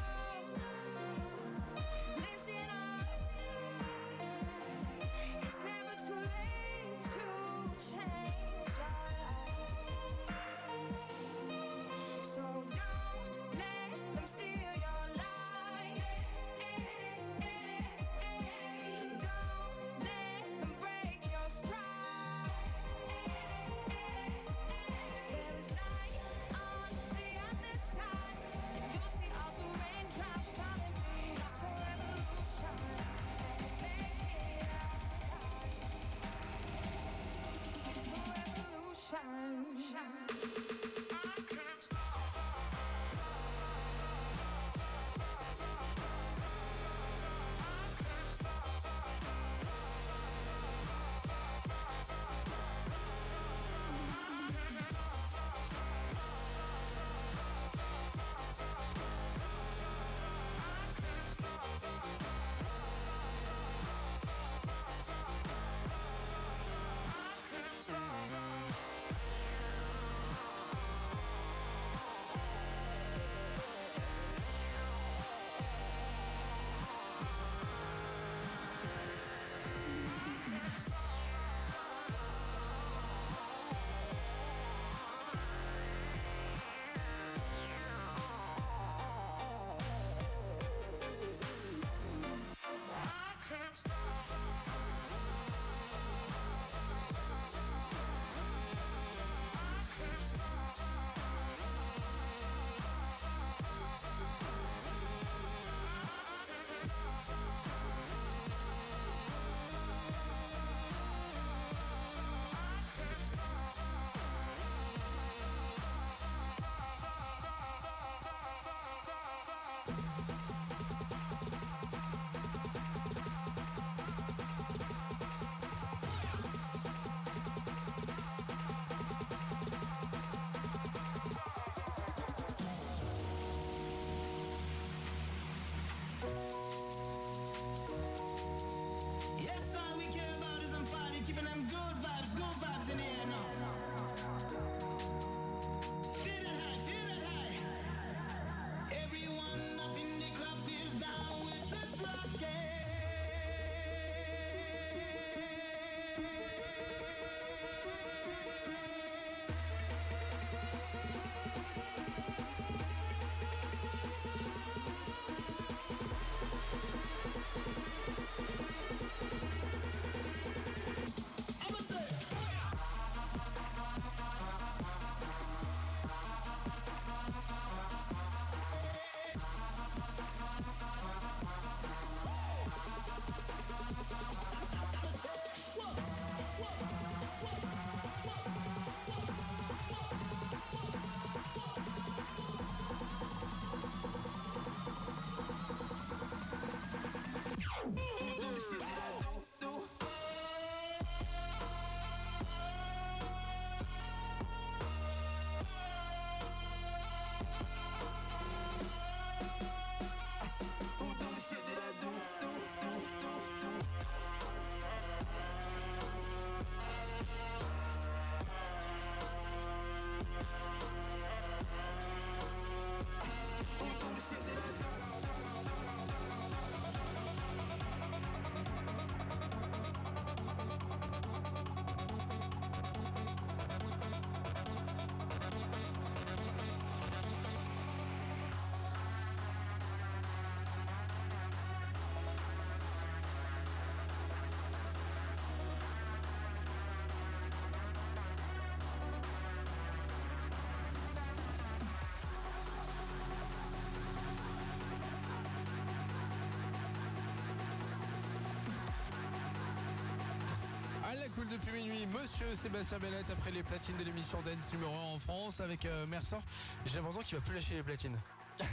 Cool 261.37 261.47
depuis 261.47 261.83
minuit. 261.83 262.05
Monsieur 262.07 262.55
Sébastien 262.55 262.97
Bellette 262.97 263.29
après 263.31 263.51
les 263.51 263.61
platines 263.61 263.95
de 263.97 264.03
l'émission 264.03 264.41
Dance 264.41 264.71
numéro 264.73 264.91
1 264.93 265.15
en 265.15 265.19
France 265.19 265.59
avec 265.61 265.85
euh, 265.85 266.07
Mercer. 266.07 266.37
J'ai 266.85 266.95
l'impression 266.95 267.21
qu'il 267.21 267.37
va 267.37 267.43
plus 267.43 267.53
lâcher 267.55 267.75
les 267.75 267.83
platines. 267.83 268.17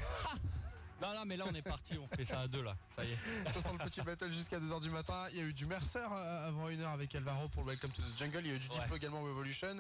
Non, 1.03 1.13
non, 1.13 1.25
mais 1.27 1.37
là, 1.37 1.45
on 1.51 1.55
est 1.55 1.61
parti. 1.61 1.99
On 1.99 2.07
fait 2.17 2.25
ça 2.25 2.41
à 2.43 2.49
deux, 2.49 2.63
là. 2.63 2.77
Ça 2.91 3.05
y 3.05 3.11
est. 3.11 3.19
Ça 3.53 3.61
sent 3.61 3.73
le 3.73 3.85
petit 3.85 4.01
battle 4.01 4.33
jusqu'à 4.33 4.59
2h 4.61 4.81
du 4.81 4.91
matin. 4.91 5.27
Il 5.33 5.39
y 5.39 5.41
a 5.41 5.43
eu 5.43 5.53
du 5.53 5.67
Mercer 5.67 5.99
euh, 5.99 6.49
avant 6.49 6.69
une 6.69 6.81
heure 6.81 6.93
avec 6.93 7.15
Alvaro 7.17 7.49
pour 7.49 7.63
le 7.65 7.71
Welcome 7.73 7.91
to 7.91 8.01
the 8.01 8.17
Jungle. 8.17 8.39
Il 8.43 8.47
y 8.47 8.51
a 8.53 8.55
eu 8.55 8.59
du 8.59 8.69
Ouais. 8.69 8.79
Diplo 8.81 8.97
également 8.97 9.21
au 9.21 9.29
Evolution. 9.29 9.77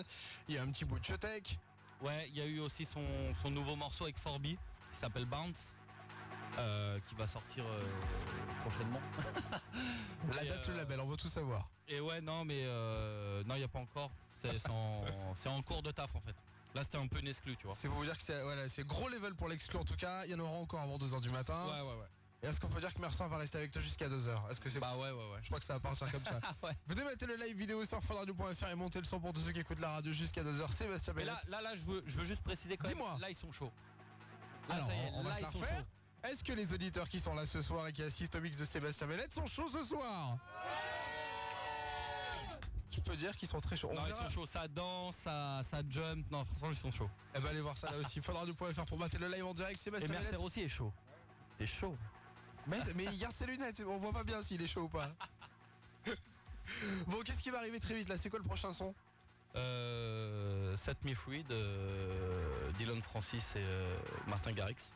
Il 0.48 0.56
y 0.56 0.58
a 0.58 0.62
un 0.62 0.66
petit 0.66 0.84
bout 0.84 0.98
de 0.98 1.04
Chotek. 1.04 1.56
Ouais, 2.02 2.28
il 2.30 2.36
y 2.36 2.42
a 2.42 2.46
eu 2.46 2.58
aussi 2.58 2.84
son, 2.84 3.00
son 3.40 3.50
nouveau 3.50 3.76
morceau 3.76 4.04
avec 4.04 4.18
Forby 4.18 4.58
qui 4.92 4.98
s'appelle 4.98 5.24
Bounce. 5.24 5.74
euh, 6.58 6.98
qui 7.06 7.14
va 7.14 7.26
sortir 7.28 7.64
euh, 7.64 7.80
prochainement. 8.62 9.00
La 10.36 10.44
date, 10.44 10.68
le 10.68 10.76
label, 10.76 11.00
on 11.00 11.06
veut 11.06 11.16
tout 11.16 11.28
savoir. 11.28 11.68
Et 11.88 12.00
ouais, 12.00 12.20
non, 12.20 12.44
mais 12.44 12.62
euh, 12.64 13.42
non, 13.44 13.54
il 13.56 13.58
n'y 13.58 13.64
a 13.64 13.68
pas 13.68 13.78
encore. 13.78 14.10
C'est 15.34 15.48
en, 15.48 15.62
cours 15.62 15.82
de 15.82 15.90
taf 15.90 16.14
en 16.14 16.20
fait. 16.20 16.36
Là, 16.74 16.82
c'était 16.82 16.98
un 16.98 17.06
peu 17.06 17.18
une 17.20 17.28
exclu, 17.28 17.56
tu 17.56 17.66
vois. 17.66 17.74
C'est 17.74 17.88
pour 17.88 17.98
vous 17.98 18.04
dire 18.04 18.16
que 18.18 18.22
c'est 18.22 18.42
voilà, 18.42 18.66
gros 18.80 19.08
level 19.08 19.34
pour 19.36 19.48
l'exclu 19.48 19.78
en 19.78 19.84
tout 19.84 19.96
cas. 19.96 20.24
Il 20.24 20.32
y 20.32 20.34
en 20.34 20.40
aura 20.40 20.58
encore 20.58 20.80
avant 20.80 20.98
2h 20.98 21.20
du 21.20 21.30
matin. 21.30 21.64
Ouais, 21.66 21.80
ouais, 21.80 22.00
ouais. 22.00 22.08
Et 22.42 22.46
est-ce 22.48 22.60
qu'on 22.60 22.68
peut 22.68 22.80
dire 22.80 22.92
que 22.92 23.00
Mercer 23.00 23.26
va 23.26 23.38
rester 23.38 23.56
avec 23.56 23.72
toi 23.72 23.80
jusqu'à 23.80 24.06
2h 24.06 24.50
Est-ce 24.50 24.60
que 24.60 24.68
c'est 24.68 24.80
Bah 24.80 24.94
ouais, 24.96 25.10
ouais, 25.10 25.12
ouais. 25.12 25.38
Je 25.40 25.46
crois 25.46 25.60
que 25.60 25.64
ça 25.64 25.74
va 25.74 25.80
partir 25.80 26.10
comme 26.12 26.24
ça. 26.24 26.40
Ouais. 26.62 26.76
Venez 26.86 27.04
mettre 27.04 27.26
le 27.26 27.36
live 27.36 27.56
vidéo 27.56 27.84
sur 27.86 28.02
funradio.fr 28.02 28.66
et 28.66 28.74
monter 28.74 28.98
le 28.98 29.06
son 29.06 29.18
pour 29.18 29.32
tous 29.32 29.40
ceux 29.40 29.52
qui 29.52 29.60
écoutent 29.60 29.80
la 29.80 29.92
radio 29.92 30.12
jusqu'à 30.12 30.42
2h. 30.42 30.70
Sébastien 30.72 31.14
Mais 31.14 31.24
Bellette. 31.24 31.48
là, 31.48 31.62
là, 31.62 31.70
là, 31.70 31.74
je 31.74 31.84
veux, 31.84 32.02
je 32.06 32.18
veux 32.18 32.24
juste 32.24 32.42
préciser 32.42 32.76
quand 32.76 32.88
même. 32.88 32.98
Dis-moi. 32.98 33.16
Là, 33.18 33.30
ils 33.30 33.34
sont 33.34 33.50
chauds. 33.50 33.72
Là, 34.68 34.74
Alors, 34.74 34.88
ça 34.88 34.94
y 34.94 34.98
est, 34.98 35.10
on 35.14 35.22
va 35.22 35.30
là, 35.30 35.36
ils 35.40 35.46
sont 35.46 35.62
chauds. 35.62 35.84
Est-ce 36.24 36.42
que 36.42 36.52
les 36.52 36.72
auditeurs 36.72 37.08
qui 37.08 37.20
sont 37.20 37.34
là 37.34 37.46
ce 37.46 37.62
soir 37.62 37.86
et 37.86 37.92
qui 37.92 38.02
assistent 38.02 38.36
au 38.36 38.40
mix 38.40 38.58
de 38.58 38.64
Sébastien 38.64 39.06
Bellette 39.06 39.32
sont 39.32 39.46
chauds 39.46 39.68
ce 39.68 39.84
soir? 39.84 40.36
Peux 43.04 43.16
dire 43.16 43.36
qu'ils 43.36 43.48
sont 43.48 43.60
très 43.60 43.76
chauds. 43.76 43.88
On 43.90 43.94
Non, 43.94 44.02
ils 44.06 44.14
sont 44.14 44.30
chauds. 44.30 44.46
Ça 44.46 44.66
danse, 44.68 45.16
ça, 45.16 45.60
ça 45.62 45.82
jump. 45.88 46.30
Non, 46.30 46.44
franchement, 46.44 46.70
ils 46.70 46.76
sont 46.76 46.90
chauds. 46.90 47.10
Eh 47.34 47.40
ben 47.40 47.48
allez 47.48 47.60
voir 47.60 47.76
ça 47.76 47.90
là 47.90 47.98
aussi. 47.98 48.20
Funradio.fr 48.20 48.86
pour 48.86 48.98
mater 48.98 49.18
le 49.18 49.28
live 49.28 49.44
en 49.44 49.54
direct. 49.54 49.78
Et 49.78 49.82
Sébastien 49.82 50.08
Mercer 50.08 50.26
Bellette. 50.26 50.40
aussi 50.40 50.62
est 50.62 50.68
chaud. 50.68 50.92
T'es 51.58 51.66
chaud. 51.66 51.96
Mais, 52.66 52.78
mais 52.94 53.04
il 53.04 53.18
garde 53.18 53.34
ses 53.34 53.46
lunettes. 53.46 53.82
On 53.86 53.98
voit 53.98 54.12
pas 54.12 54.24
bien 54.24 54.42
s'il 54.42 54.60
est 54.62 54.66
chaud 54.66 54.82
ou 54.82 54.88
pas. 54.88 55.10
bon, 57.06 57.20
qu'est-ce 57.24 57.42
qui 57.42 57.50
va 57.50 57.58
arriver 57.58 57.80
très 57.80 57.94
vite 57.94 58.08
là? 58.08 58.16
C'est 58.16 58.30
quoi 58.30 58.38
le 58.38 58.44
prochain 58.44 58.72
son? 58.72 58.94
Euh, 59.56 60.76
Set 60.76 61.04
Me 61.04 61.14
Free 61.14 61.44
de 61.44 61.54
euh, 61.54 62.72
Dylan 62.72 63.00
Francis 63.02 63.54
et 63.56 63.62
euh, 63.62 63.96
Martin 64.26 64.52
Garrix. 64.52 64.92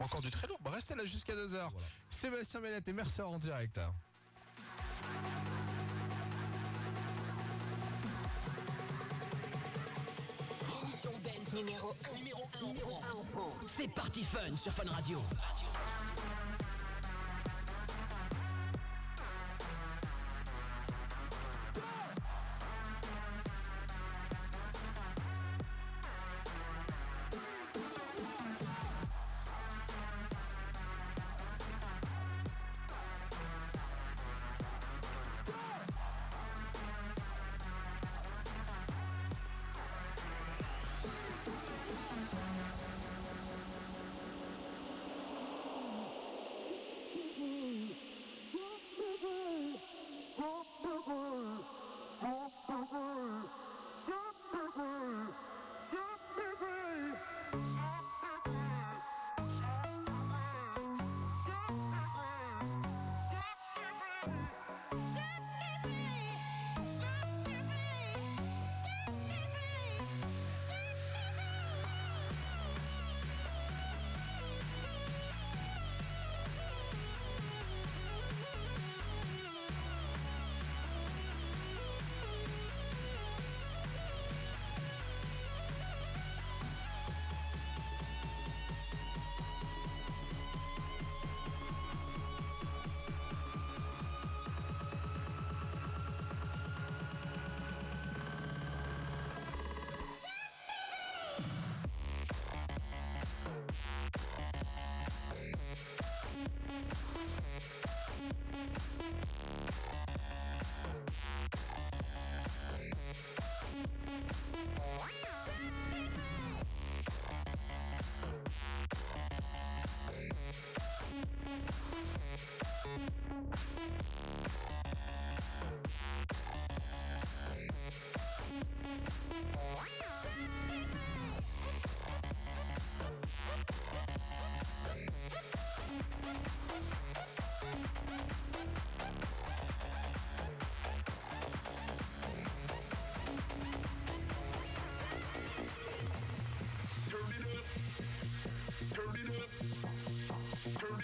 Encore 0.00 0.20
du 0.20 0.30
très 0.30 0.46
lourd. 0.48 0.58
Bah, 0.62 0.70
restez 0.70 0.94
là 0.94 1.04
jusqu'à 1.04 1.34
2h. 1.34 1.50
Voilà. 1.50 1.70
Sébastien 2.10 2.60
Bellette 2.60 2.88
et 2.88 2.92
Mercer 2.92 3.22
en 3.22 3.38
direct. 3.38 3.78
Numéro 11.54 11.94
1 12.14 12.18
numéro 12.18 12.42
1 12.62 12.66
numéro 12.66 12.90
1 12.90 12.94
en 12.94 13.22
France. 13.24 13.72
C'est 13.76 13.88
parti 13.88 14.24
fun 14.24 14.56
sur 14.56 14.72
Fun 14.72 14.90
Radio. 14.90 15.18
Turn 15.18 15.71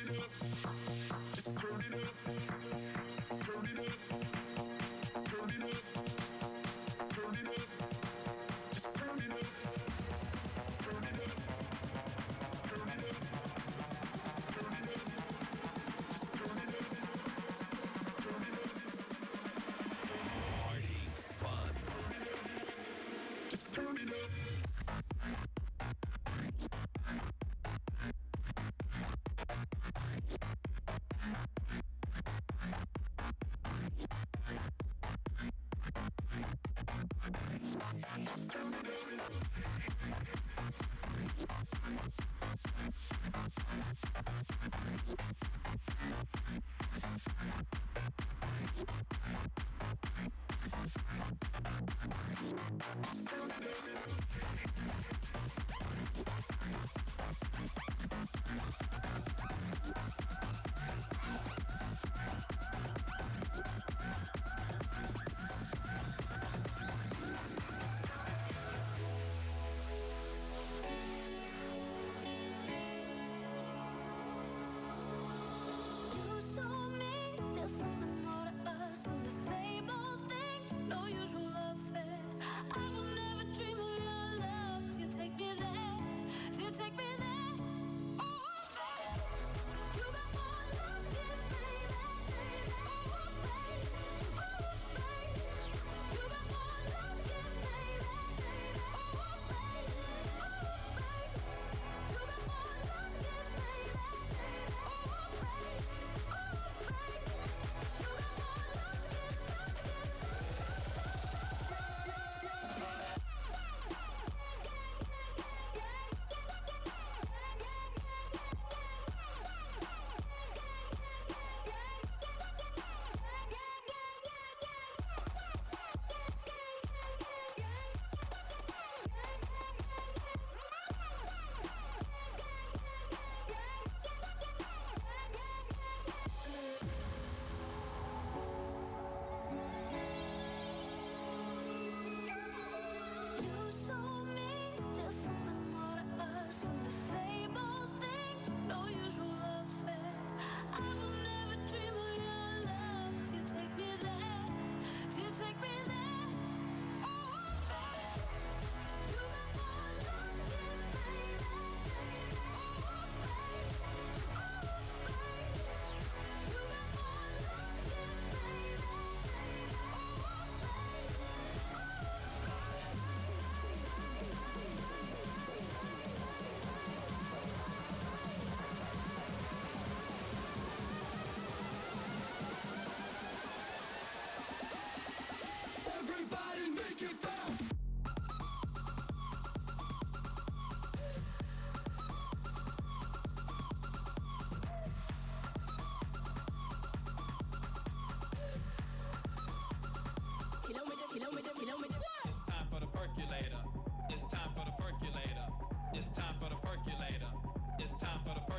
Turn 0.07 0.15
it 0.15 0.21
up. 0.21 0.31
Just 1.35 1.59
turn 1.59 1.81
it 1.81 1.95
up. 1.95 3.43
Turn 3.43 3.65
it 3.65 3.79
up. 3.81 4.08
Don't 37.31 37.59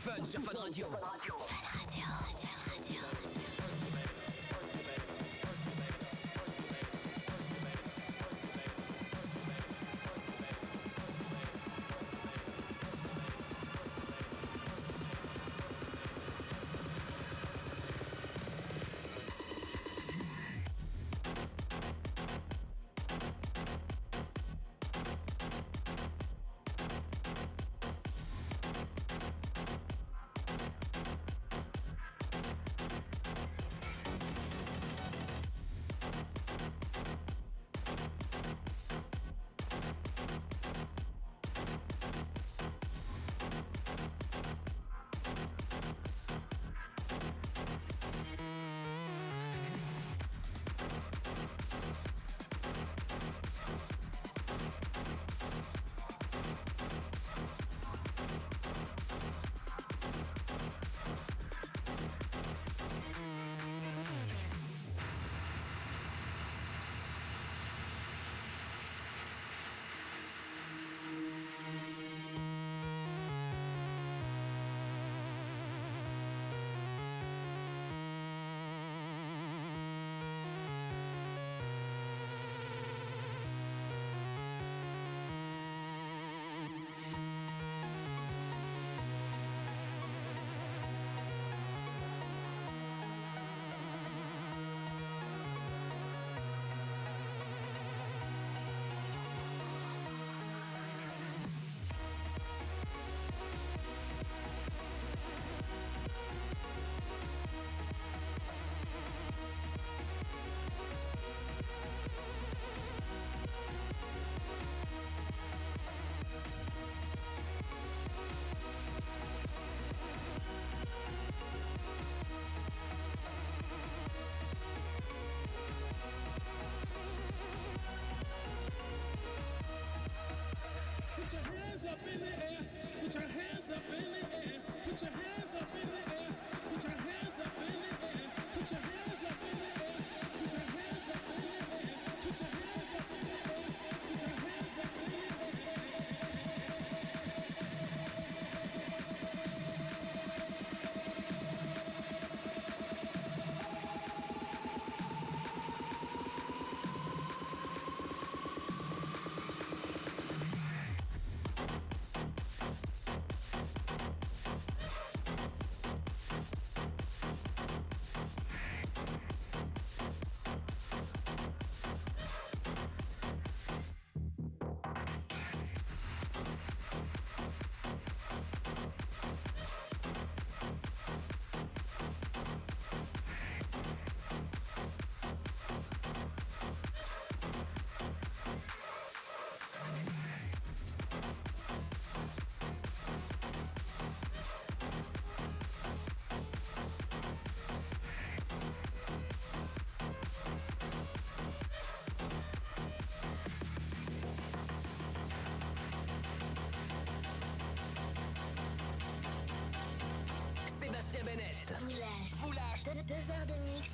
Fun 0.00 0.24
sur 0.24 0.40
Fun 0.40 0.58
Radio. 0.58 0.86
Radio. 0.86 1.29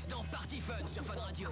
Dans 0.08 0.24
Party 0.30 0.60
Fun 0.60 0.86
sur 0.86 1.04
Fun 1.04 1.20
Radio. 1.20 1.50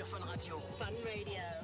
sur 0.00 0.06
Fun 0.06 0.24
Radio. 0.24 0.56
Fun 0.78 0.86
Radio. 1.04 1.59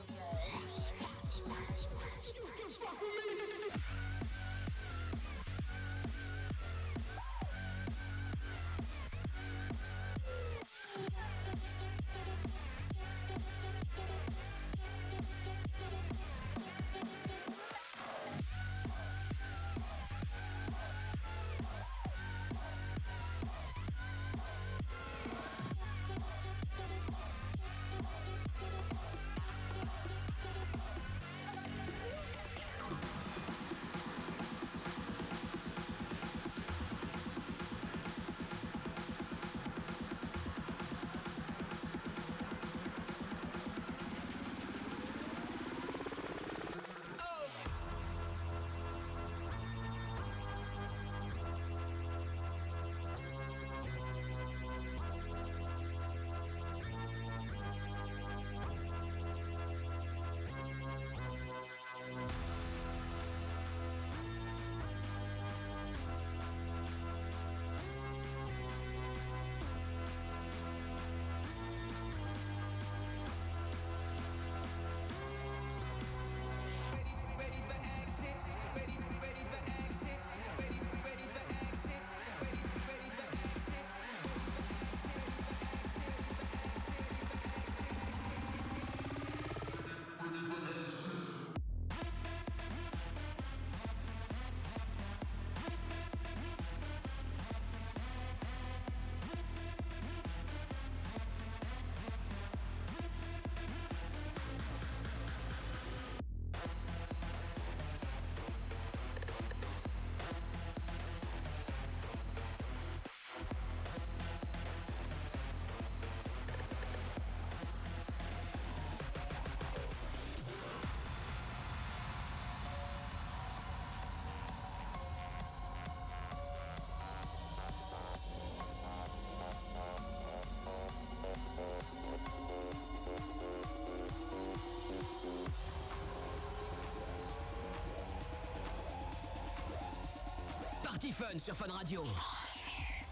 Party 141.06 141.12
Fun 141.12 141.38
sur 141.38 141.54
Fun 141.54 141.72
Radio. 141.72 142.02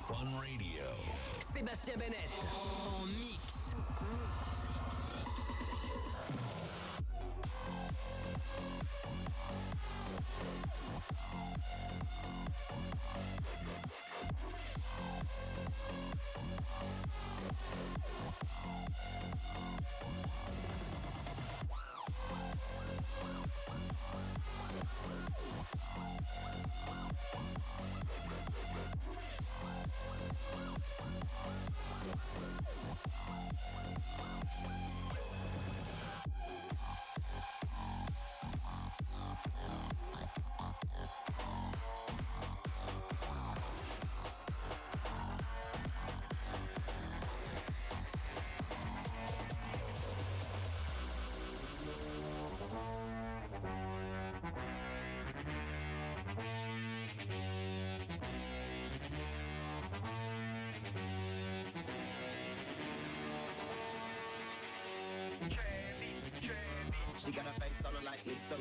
Fun 0.08 0.36
Radio. 0.36 0.82
Sébastien 1.54 1.94
Bennett 1.96 2.28
en 2.42 3.06
mix. 3.06 3.43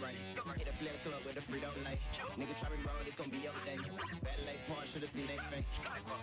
Like 0.01 0.15
Lisa 0.17 0.41
Rain. 0.47 0.57
Hit 0.57 0.69
a 0.69 0.73
flex 0.73 0.97
club 1.03 1.21
with 1.25 1.37
a 1.37 1.43
Frito 1.43 1.69
Lay. 1.85 1.97
Nigga 2.39 2.55
try 2.59 2.69
me 2.69 2.77
wrong, 2.85 3.03
it's 3.05 3.15
gonna 3.15 3.29
be 3.29 3.41
your 3.43 3.53
day. 3.65 3.77
Ballet 4.23 4.59
part, 4.67 4.87
should've 4.87 5.09
seen 5.09 5.27
they 5.27 5.37
face. 5.51 5.67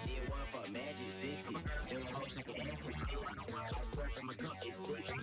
Did 0.07 0.25
one 0.31 0.47
for 0.51 0.65
Magic 0.73 1.11
City. 1.21 1.55
Them 1.91 2.03
hoes 2.15 2.31
shaking 2.35 2.59
ass 2.67 2.87
and 2.87 2.97
titties. 2.97 3.55
I 3.55 3.83
swear 3.93 4.09
from 4.17 4.31
a 4.31 4.35
cup, 4.35 4.57
it's 4.65 4.77
stick. 4.79 5.20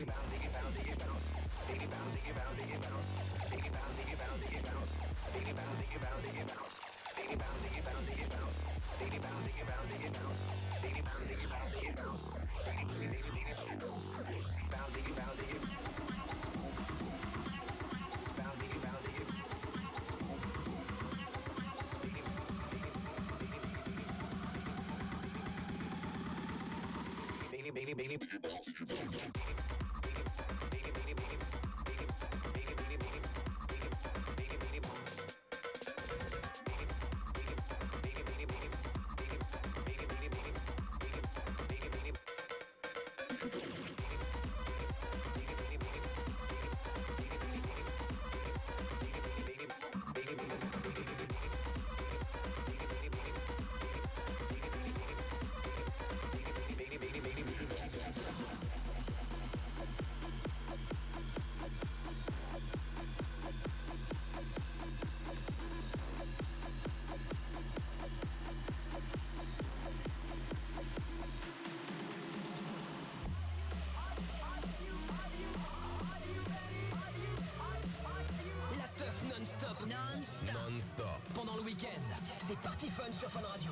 Non-stop. 79.88 80.54
Non-stop. 80.54 81.22
Pendant 81.34 81.56
le 81.56 81.62
week-end, 81.62 82.02
c'est 82.48 82.58
Party 82.60 82.90
Fun 82.90 83.12
sur 83.18 83.30
Fun 83.30 83.42
Radio. 83.48 83.72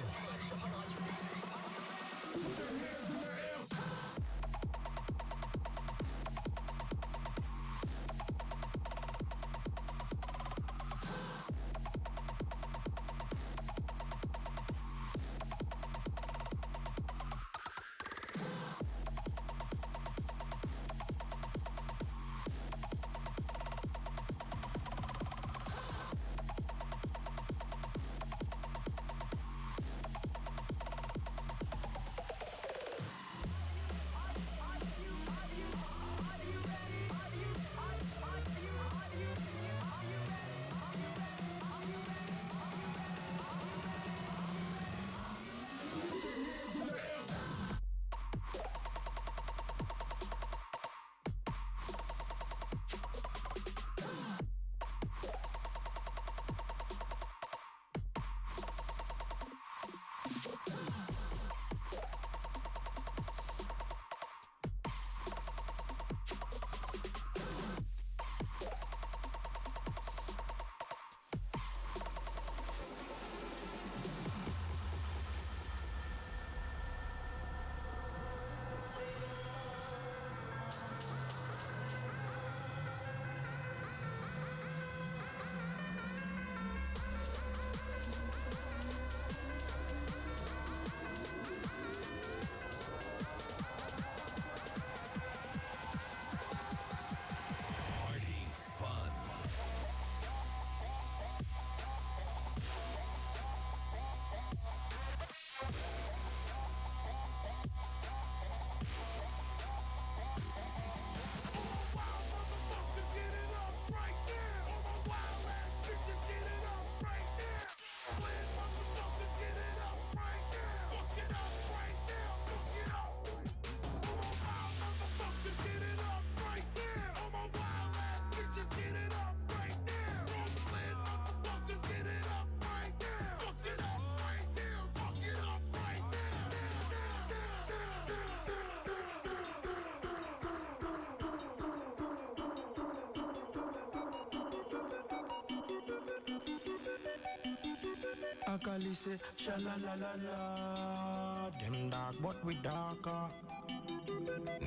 Akali 148.56 148.96
say, 148.96 149.18
sha 149.36 149.52
la 149.58 149.74
la 149.84 149.96
la 149.96 150.12
la. 150.24 151.50
Them 151.60 151.90
dark, 151.90 152.16
but 152.22 152.46
we 152.46 152.56
darker. 152.64 153.28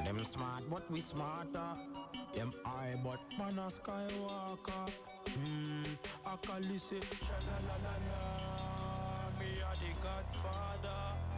Them 0.04 0.24
smart, 0.26 0.62
but 0.68 0.90
we 0.90 1.00
smarter. 1.00 1.72
Them 2.34 2.52
high, 2.66 3.00
but 3.02 3.20
man 3.38 3.58
a 3.58 3.70
skywalker. 3.70 4.90
Hmm, 5.30 5.84
Akali 6.26 6.76
say, 6.76 7.00
sha 7.00 7.38
la 7.48 7.56
la 7.68 7.76
la 7.86 7.94
la. 8.08 9.40
Me 9.40 9.46
a 9.56 9.72
the 9.80 9.90
godfather. 10.02 11.37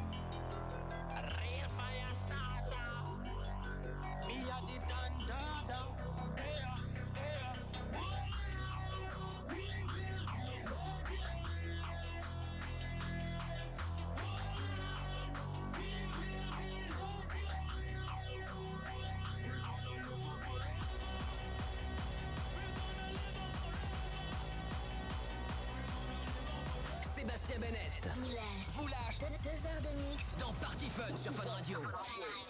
Sébastien 27.30 27.60
Bennett. 27.60 28.08
Vous 28.16 28.28
lâche. 28.28 28.42
Vous 28.76 28.86
lâche. 28.88 29.18
Deux, 29.44 29.50
heures 29.50 29.80
de 29.82 30.10
mix. 30.10 30.22
Dans 30.38 30.52
Party 30.54 30.88
Fun 30.88 31.16
sur 31.16 31.32
Fun 31.32 31.48
Radio. 31.48 31.78
Fun 31.80 31.88
Radio. 31.88 32.49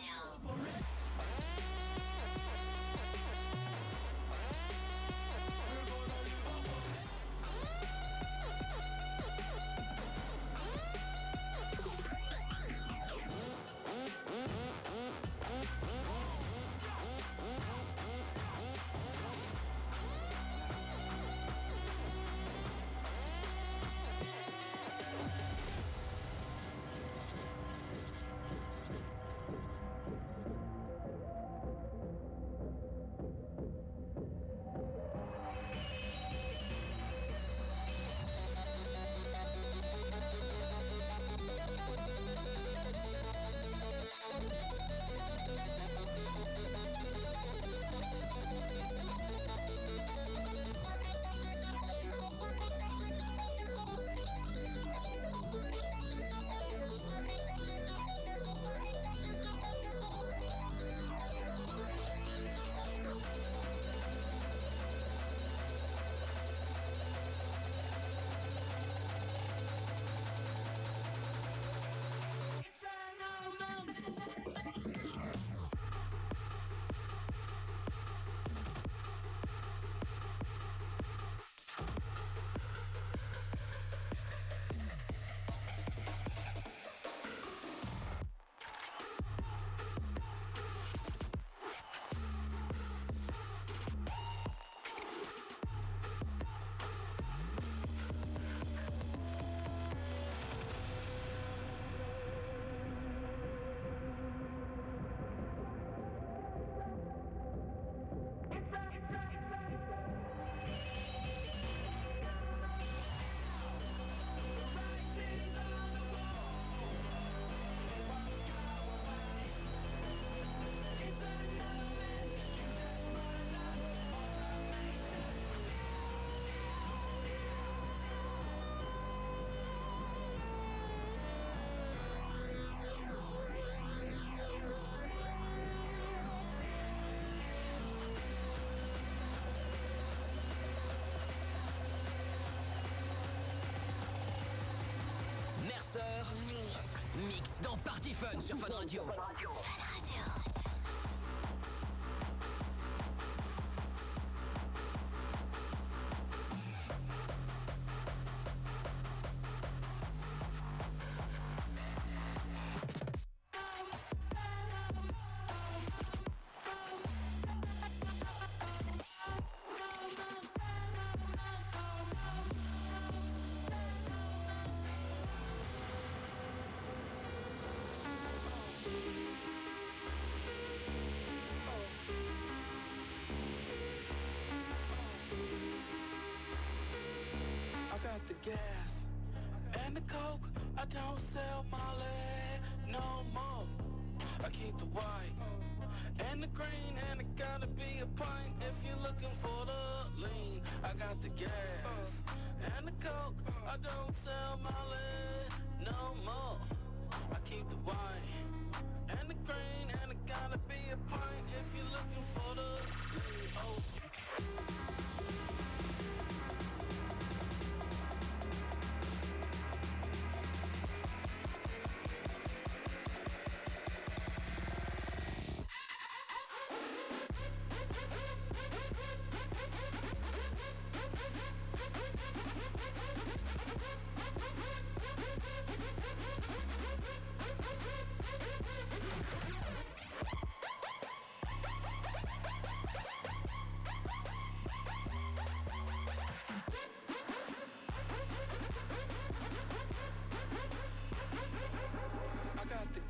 Dans 147.62 147.76
Party 147.84 148.12
Fun 148.12 148.40
sur 148.40 148.56
Fun 148.56 148.74
Radio. 148.74 149.02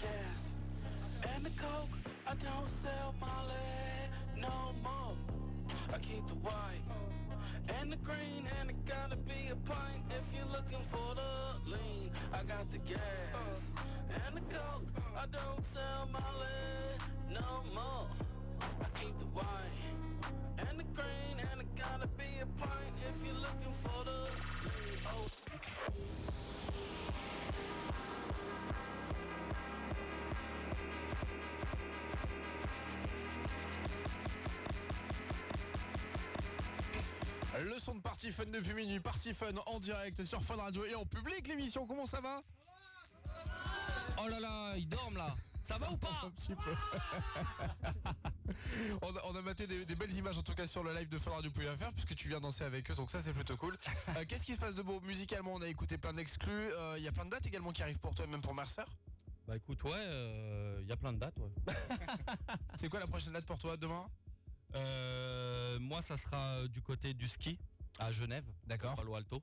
Gas 0.01 0.43
and 1.35 1.45
the 1.45 1.51
coke. 1.51 1.97
I 2.27 2.35
don't 2.35 2.69
sell 2.83 3.15
Molly 3.21 3.69
no 4.37 4.73
more. 4.83 5.17
I 5.93 5.99
keep 5.99 6.27
the 6.27 6.39
white 6.41 6.85
and 7.79 7.93
the 7.93 7.97
green, 7.97 8.49
and 8.61 8.71
it 8.71 8.77
gotta 8.87 9.17
be 9.17 9.49
a 9.53 9.57
pint 9.69 10.03
if 10.09 10.27
you're 10.35 10.53
looking 10.57 10.85
for 10.93 11.15
the 11.15 11.71
lean. 11.71 12.11
I 12.33 12.43
got 12.45 12.71
the 12.71 12.79
gas 12.79 13.73
and 14.25 14.37
the 14.37 14.45
coke. 14.55 14.89
I 15.17 15.27
don't 15.27 15.65
sell 15.67 16.09
Molly 16.13 16.97
no 17.31 17.51
more. 17.75 18.09
I 18.81 18.89
keep 18.99 19.19
the 19.19 19.31
white 19.37 20.67
and 20.67 20.81
the 20.81 20.89
green, 20.97 21.37
and 21.53 21.61
it 21.61 21.69
gotta 21.77 22.09
be 22.17 22.31
a 22.41 22.47
pint 22.59 22.95
if 23.09 23.27
you're 23.27 23.43
looking 23.47 23.75
for 23.85 24.05
the 24.05 24.50
depuis 38.61 38.75
minuit, 38.75 39.01
Party 39.01 39.33
Fun 39.33 39.55
en 39.67 39.81
direct 39.81 40.23
sur 40.25 40.43
Fun 40.43 40.57
Radio 40.57 40.85
et 40.85 40.95
en 40.95 41.07
public 41.07 41.49
l'émission, 41.49 41.87
comment 41.87 42.05
ça 42.05 42.21
va 42.21 42.43
Oh 44.23 44.29
là 44.29 44.39
là, 44.39 44.75
ils 44.77 44.87
dorment 44.89 45.17
là. 45.17 45.35
Ça 45.63 45.77
va 45.77 45.91
ou 45.91 45.97
pas 45.97 46.11
Un 46.25 46.31
petit 46.31 46.55
peu. 46.55 46.71
on, 49.03 49.17
a, 49.17 49.21
on 49.25 49.35
a 49.37 49.43
maté 49.43 49.67
des, 49.67 49.85
des 49.87 49.95
belles 49.95 50.13
images 50.15 50.37
en 50.37 50.43
tout 50.43 50.55
cas 50.55 50.67
sur 50.67 50.83
le 50.85 50.93
live 50.95 51.09
de 51.09 51.19
Fun 51.19 51.31
Radio 51.31 51.51
faire 51.79 51.93
puisque 51.93 52.15
tu 52.15 52.29
viens 52.29 52.41
danser 52.41 52.65
avec 52.65 52.91
eux 52.91 52.95
donc 52.95 53.11
ça 53.11 53.23
c'est 53.23 53.33
plutôt 53.33 53.57
cool. 53.57 53.77
Euh, 54.17 54.25
Qu'est-ce 54.29 54.45
qui 54.45 54.55
se 54.55 54.59
passe 54.59 54.75
de 54.75 54.83
beau 54.83 55.01
musicalement? 55.01 55.55
On 55.55 55.63
a 55.63 55.69
écouté 55.69 55.97
plein 55.97 56.13
d'exclus, 56.13 56.51
Euh, 56.73 56.97
il 56.99 57.05
y 57.05 57.09
a 57.09 57.13
plein 57.13 57.25
de 57.25 57.31
dates 57.31 57.47
également 57.47 57.73
qui 57.73 57.83
arrivent 57.83 57.99
pour 58.01 58.15
toi 58.15 58.27
et 58.27 58.29
même 58.29 58.43
pour 58.43 58.55
Mercer. 58.55 58.83
Bah 59.49 59.57
écoute, 59.57 59.83
ouais, 59.85 60.81
il 60.83 60.87
y 60.87 60.93
a 60.93 60.97
plein 60.97 61.13
de 61.13 61.19
dates, 61.19 61.39
ouais. 61.39 61.75
C'est 62.77 62.89
quoi 62.89 63.01
la 63.01 63.07
prochaine 63.07 63.33
date 63.33 63.47
pour 63.47 63.59
toi 63.59 63.77
demain? 63.77 64.07
Euh, 64.75 65.79
moi, 65.81 66.03
ça 66.03 66.17
sera 66.17 66.57
euh, 66.59 66.69
du 66.69 66.83
côté 66.83 67.15
du 67.15 67.29
ski 67.29 67.59
à 68.01 68.11
Genève. 68.13 68.45
D'accord. 68.67 68.95
Palo 68.97 69.15
Alto. 69.15 69.43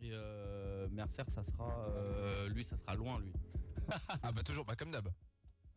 Et 0.00 0.10
euh, 0.12 0.88
Mercer, 0.90 1.22
ça 1.32 1.44
sera, 1.44 1.86
euh, 1.90 2.48
lui, 2.48 2.64
ça 2.64 2.76
sera 2.76 2.94
loin, 2.96 3.20
lui. 3.20 3.32
ah 4.22 4.32
bah 4.32 4.42
toujours, 4.42 4.64
bah 4.64 4.74
comme 4.74 4.90
d'hab. 4.90 5.08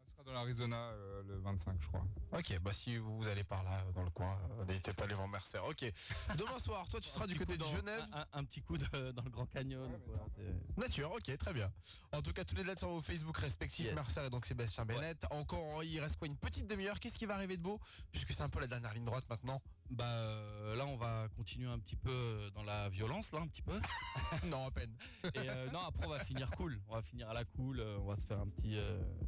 Ça 0.04 0.12
sera 0.12 0.24
dans 0.24 0.34
l'Arizona 0.34 0.78
euh, 0.92 1.24
le 1.24 1.38
25, 1.40 1.82
je 1.82 1.88
crois. 1.88 2.06
Ok, 2.32 2.60
bah 2.60 2.74
si 2.74 2.98
vous 2.98 3.26
allez 3.28 3.44
par 3.44 3.64
là 3.64 3.84
dans 3.94 4.04
le 4.04 4.10
coin, 4.12 4.38
euh, 4.60 4.66
n'hésitez 4.66 4.94
pas 4.94 5.04
à 5.04 5.06
aller 5.06 5.16
voir 5.16 5.28
Mercer. 5.28 5.58
Ok. 5.68 5.82
Demain 6.38 6.60
soir, 6.60 6.88
toi 6.90 7.00
tu 7.02 7.10
seras 7.10 7.26
du 7.28 7.38
côté 7.38 7.58
de 7.58 7.66
Genève. 7.66 8.04
Un, 8.34 8.44
petit 8.46 8.62
coup 8.62 8.78
de- 8.78 9.12
dans 9.12 9.24
le 9.24 9.30
Grand 9.32 9.48
Canyon. 9.48 9.90
voilà, 10.08 10.24
c'est- 10.36 10.78
Nature, 10.80 11.12
ok, 11.12 11.38
très 11.38 11.54
bien. 11.54 11.72
En 12.12 12.22
tout 12.22 12.34
cas, 12.34 12.44
tous 12.44 12.56
les 12.56 12.64
dates 12.64 12.80
sur 12.80 12.90
vos 12.90 13.02
Facebook 13.02 13.38
respectifs, 13.38 13.86
Yes. 13.86 13.96
Mercer 13.96 14.26
et 14.26 14.30
donc 14.30 14.46
Sébastien 14.46 14.86
Bennett. 14.86 15.24
Encore, 15.32 15.84
il 15.84 16.00
reste 16.00 16.18
quoi 16.18 16.28
Une 16.28 16.38
petite 16.38 16.68
demi-heure. 16.68 17.00
Qu'est-ce 17.00 17.18
qui 17.18 17.26
va 17.26 17.36
arriver 17.36 17.58
de 17.58 17.64
beau? 17.64 17.80
Puisque 18.12 18.34
c'est 18.34 18.44
un 18.44 18.50
peu 18.50 18.60
la 18.60 18.68
dernière 18.68 18.94
ligne 18.94 19.06
droite 19.06 19.26
maintenant. 19.30 19.62
Bah 19.92 20.06
euh, 20.06 20.76
là, 20.76 20.86
on 20.88 20.98
va 20.98 21.28
continuer 21.36 21.70
un 21.70 21.78
petit 21.78 21.96
peu 21.96 22.10
euh, 22.10 22.50
dans 22.52 22.64
la 22.64 22.90
violence, 22.90 23.32
là, 23.32 23.40
un 23.40 23.48
petit 23.48 23.62
peu. 23.62 23.80
non, 24.48 24.66
à 24.68 24.72
peine. 24.72 24.92
Et 25.36 25.48
euh, 25.50 25.70
non, 25.72 25.80
après, 25.88 26.06
on 26.08 26.10
va 26.10 26.20
finir 26.20 26.50
cool. 26.52 26.80
On 26.90 26.96
va 26.96 27.02
finir 27.04 27.30
à 27.30 27.34
la 27.34 27.46
cool. 27.46 27.80
euh, 27.80 27.98
on 28.02 28.06
va 28.08 28.16
se 28.16 28.22
faire 28.24 28.40
un 28.40 28.48
petit, 28.48 28.78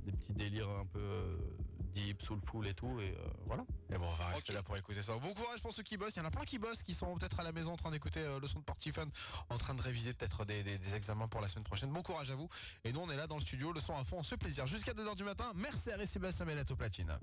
des 0.03 0.11
petits 0.11 0.33
délires 0.33 0.67
un 0.69 0.85
peu 0.87 1.37
deep, 1.93 2.21
soulful 2.23 2.65
et 2.67 2.73
tout. 2.73 2.99
Et 2.99 3.15
voilà. 3.45 3.63
Et 3.93 3.97
bon, 3.97 4.07
on 4.07 4.15
va 4.15 4.25
rester 4.29 4.51
là 4.51 4.63
pour 4.63 4.75
écouter 4.77 5.01
ça. 5.03 5.13
Bon 5.17 5.31
courage 5.33 5.61
pour 5.61 5.71
ceux 5.73 5.83
qui 5.83 5.95
bossent. 5.95 6.15
Il 6.15 6.19
y 6.19 6.21
en 6.23 6.25
a 6.25 6.31
plein 6.31 6.43
qui 6.45 6.57
bossent, 6.57 6.81
qui 6.83 6.95
sont 6.95 7.15
peut-être 7.17 7.39
à 7.39 7.43
la 7.43 7.51
maison 7.51 7.73
en 7.73 7.77
train 7.77 7.91
d'écouter 7.91 8.25
le 8.41 8.47
son 8.47 8.59
de 8.59 8.63
Party 8.65 8.91
Fun, 8.91 9.07
en 9.49 9.57
train 9.59 9.75
de 9.75 9.81
réviser 9.81 10.13
peut-être 10.13 10.43
des, 10.43 10.63
des- 10.63 10.79
des 10.79 10.93
examens 10.95 11.27
pour 11.27 11.39
la 11.41 11.47
semaine 11.49 11.63
prochaine. 11.65 11.91
Bon 11.93 12.01
courage 12.01 12.31
à 12.31 12.35
vous. 12.35 12.49
Et 12.83 12.91
nous, 12.91 12.99
on 12.99 13.09
est 13.11 13.15
là 13.15 13.27
dans 13.27 13.35
le 13.37 13.41
studio, 13.41 13.71
le 13.73 13.79
son 13.79 13.95
à 13.95 14.03
fond, 14.03 14.17
on 14.19 14.23
se 14.23 14.29
fait 14.29 14.37
plaisir. 14.37 14.65
Jusqu'à 14.67 14.93
2h 14.93 15.15
du 15.15 15.23
matin. 15.23 15.51
Merci 15.55 15.91
et 15.91 16.05
Sébastien 16.07 16.45
Bennett 16.47 16.69
au 16.71 16.75
platine. 16.75 17.15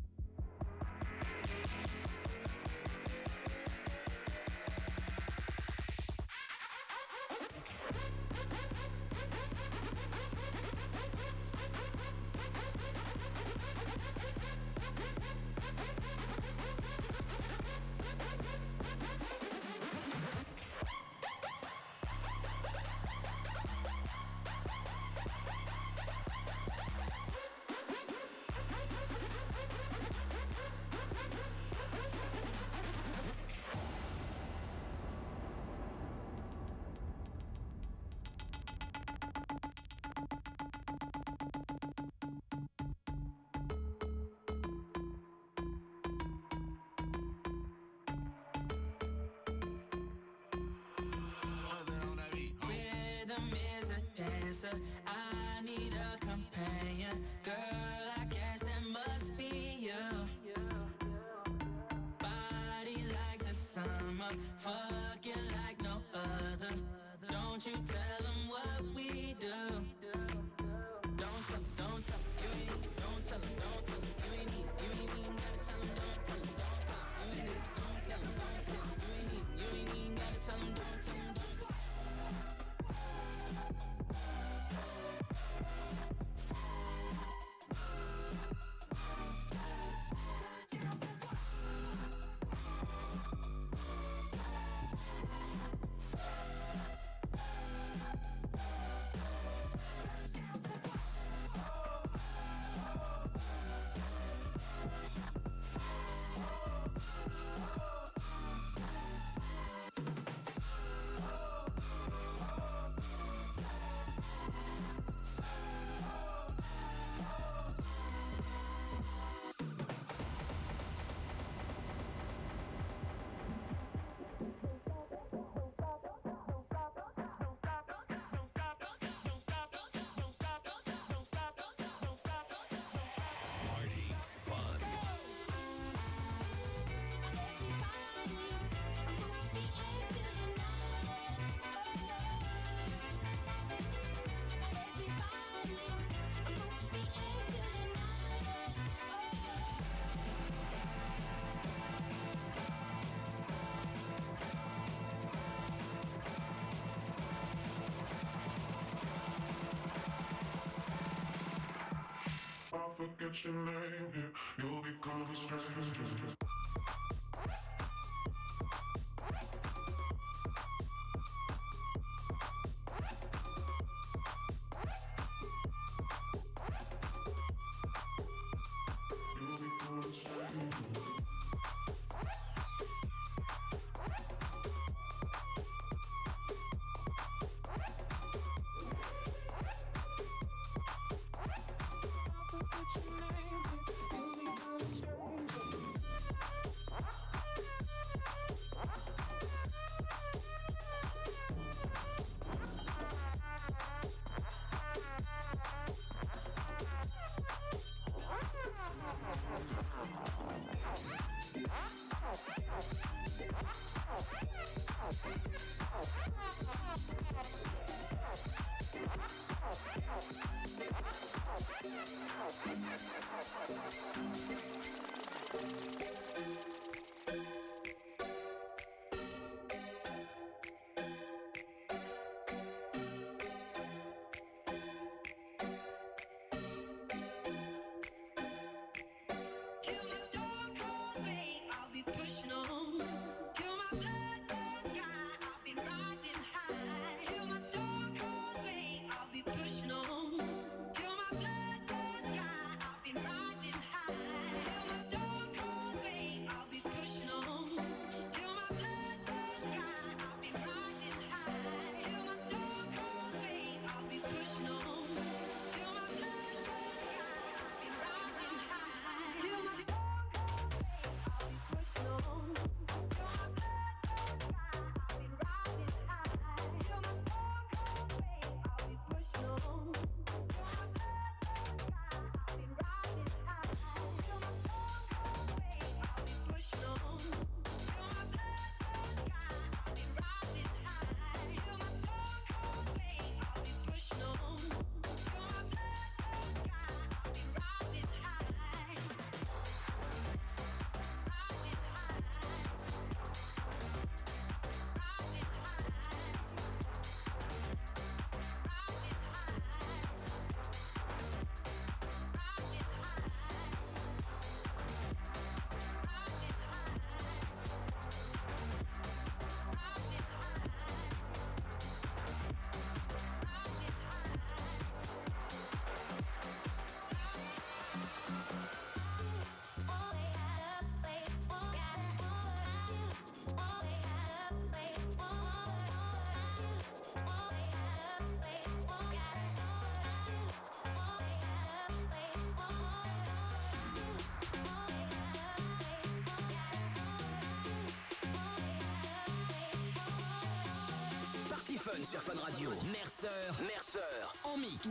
fun 351.85 352.03
sur 352.03 352.23
Fun 352.23 352.41
Radio. 352.41 352.71
Merceur, 352.91 353.55
Merceur, 353.61 354.35
en 354.45 354.57
mix. 354.57 354.87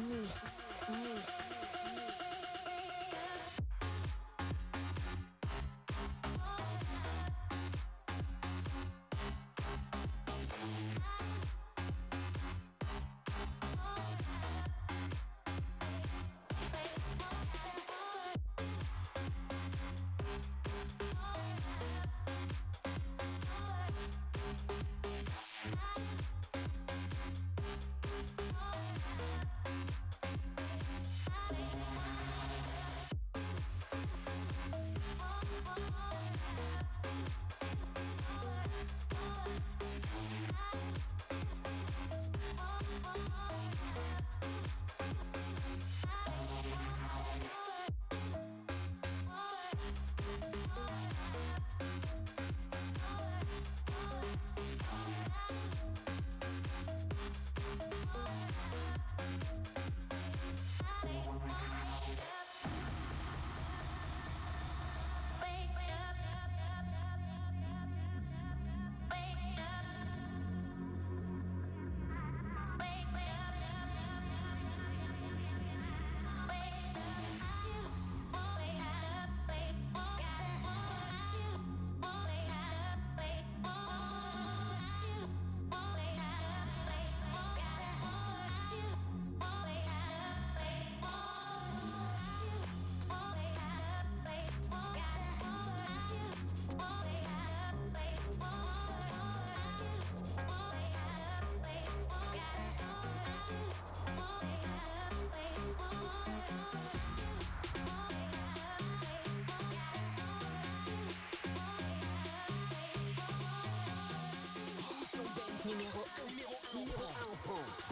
mix. 0.89 1.32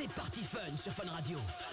Fun 0.09 0.23
sur 0.33 0.43
Fun. 0.43 0.59
Radio, 0.81 0.91
Fun 0.93 1.11
Radio. 1.11 1.70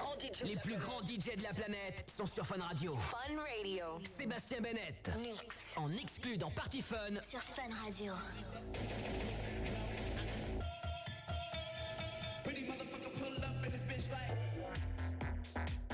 Grands 0.00 0.18
DJ, 0.18 0.42
les 0.44 0.56
plus 0.56 0.76
grands 0.76 1.00
DJ 1.00 1.36
de 1.36 1.42
la 1.42 1.52
planète 1.52 2.10
sont 2.16 2.26
sur 2.26 2.46
Fun 2.46 2.60
Radio. 2.60 2.96
Fun 3.10 3.36
Radio. 3.36 3.84
Sébastien 4.18 4.60
Bennett. 4.60 5.10
En 5.76 5.92
exclu 5.92 6.38
dans 6.38 6.50
Party 6.50 6.80
Fun. 6.80 7.20
Sur 7.26 7.42
Fun 7.42 7.68
Radio. 7.84 8.12
Pretty 12.42 12.64
motherfucker 12.64 13.10
pull 13.18 13.44
up 13.44 13.64
in 13.64 13.70
this 13.70 13.82
bitch 13.82 14.10
like. 14.10 15.89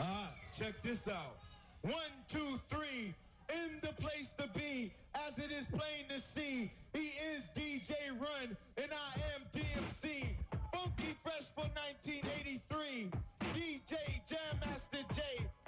All 0.00 0.06
right. 0.06 0.28
Check 0.56 0.80
this 0.82 1.08
out. 1.08 1.36
One, 1.82 1.94
two, 2.28 2.60
three. 2.68 3.14
In 3.50 3.80
the 3.82 3.92
place 4.00 4.32
to 4.38 4.48
be, 4.56 4.92
as 5.26 5.38
it 5.38 5.50
is 5.50 5.66
plain 5.66 6.06
to 6.08 6.20
see. 6.20 6.70
Is 7.14 7.48
DJ 7.54 7.94
Run, 8.18 8.56
and 8.76 8.90
I 8.90 9.12
am 9.34 9.42
DMC. 9.52 10.34
Funky 10.72 11.14
Fresh 11.22 11.54
for 11.54 11.62
1983. 12.02 13.08
DJ 13.54 13.94
Jam 14.26 14.58
Master 14.58 14.98
J. 15.14 15.22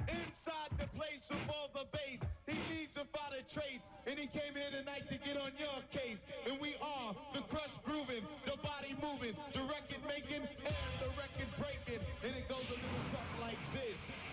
Inside 0.09 0.75
the 0.79 0.89
place 0.99 1.29
with 1.31 1.39
all 1.49 1.71
the 1.73 1.87
bass. 1.93 2.21
He 2.47 2.59
leaves 2.75 2.99
without 2.99 3.31
a 3.31 3.43
trace. 3.47 3.87
And 4.07 4.19
he 4.19 4.27
came 4.27 4.55
here 4.55 4.71
tonight 4.77 5.07
to 5.09 5.19
get 5.19 5.37
on 5.37 5.53
your 5.59 5.79
case. 5.93 6.25
And 6.51 6.59
we 6.61 6.75
are 6.83 7.15
the 7.33 7.43
crush 7.43 7.79
grooving, 7.85 8.27
the 8.45 8.57
body 8.59 8.97
moving, 8.99 9.37
the 9.53 9.61
record 9.71 10.03
making, 10.09 10.43
and 10.43 10.93
the 10.99 11.11
record 11.15 11.51
breaking. 11.63 12.03
And 12.27 12.35
it 12.35 12.49
goes 12.49 12.67
a 12.67 12.75
little 12.75 13.07
something 13.15 13.41
like 13.43 13.61
this. 13.73 14.26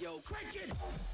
Yo, 0.00 0.20
crank 0.24 0.54
it! 0.56 1.13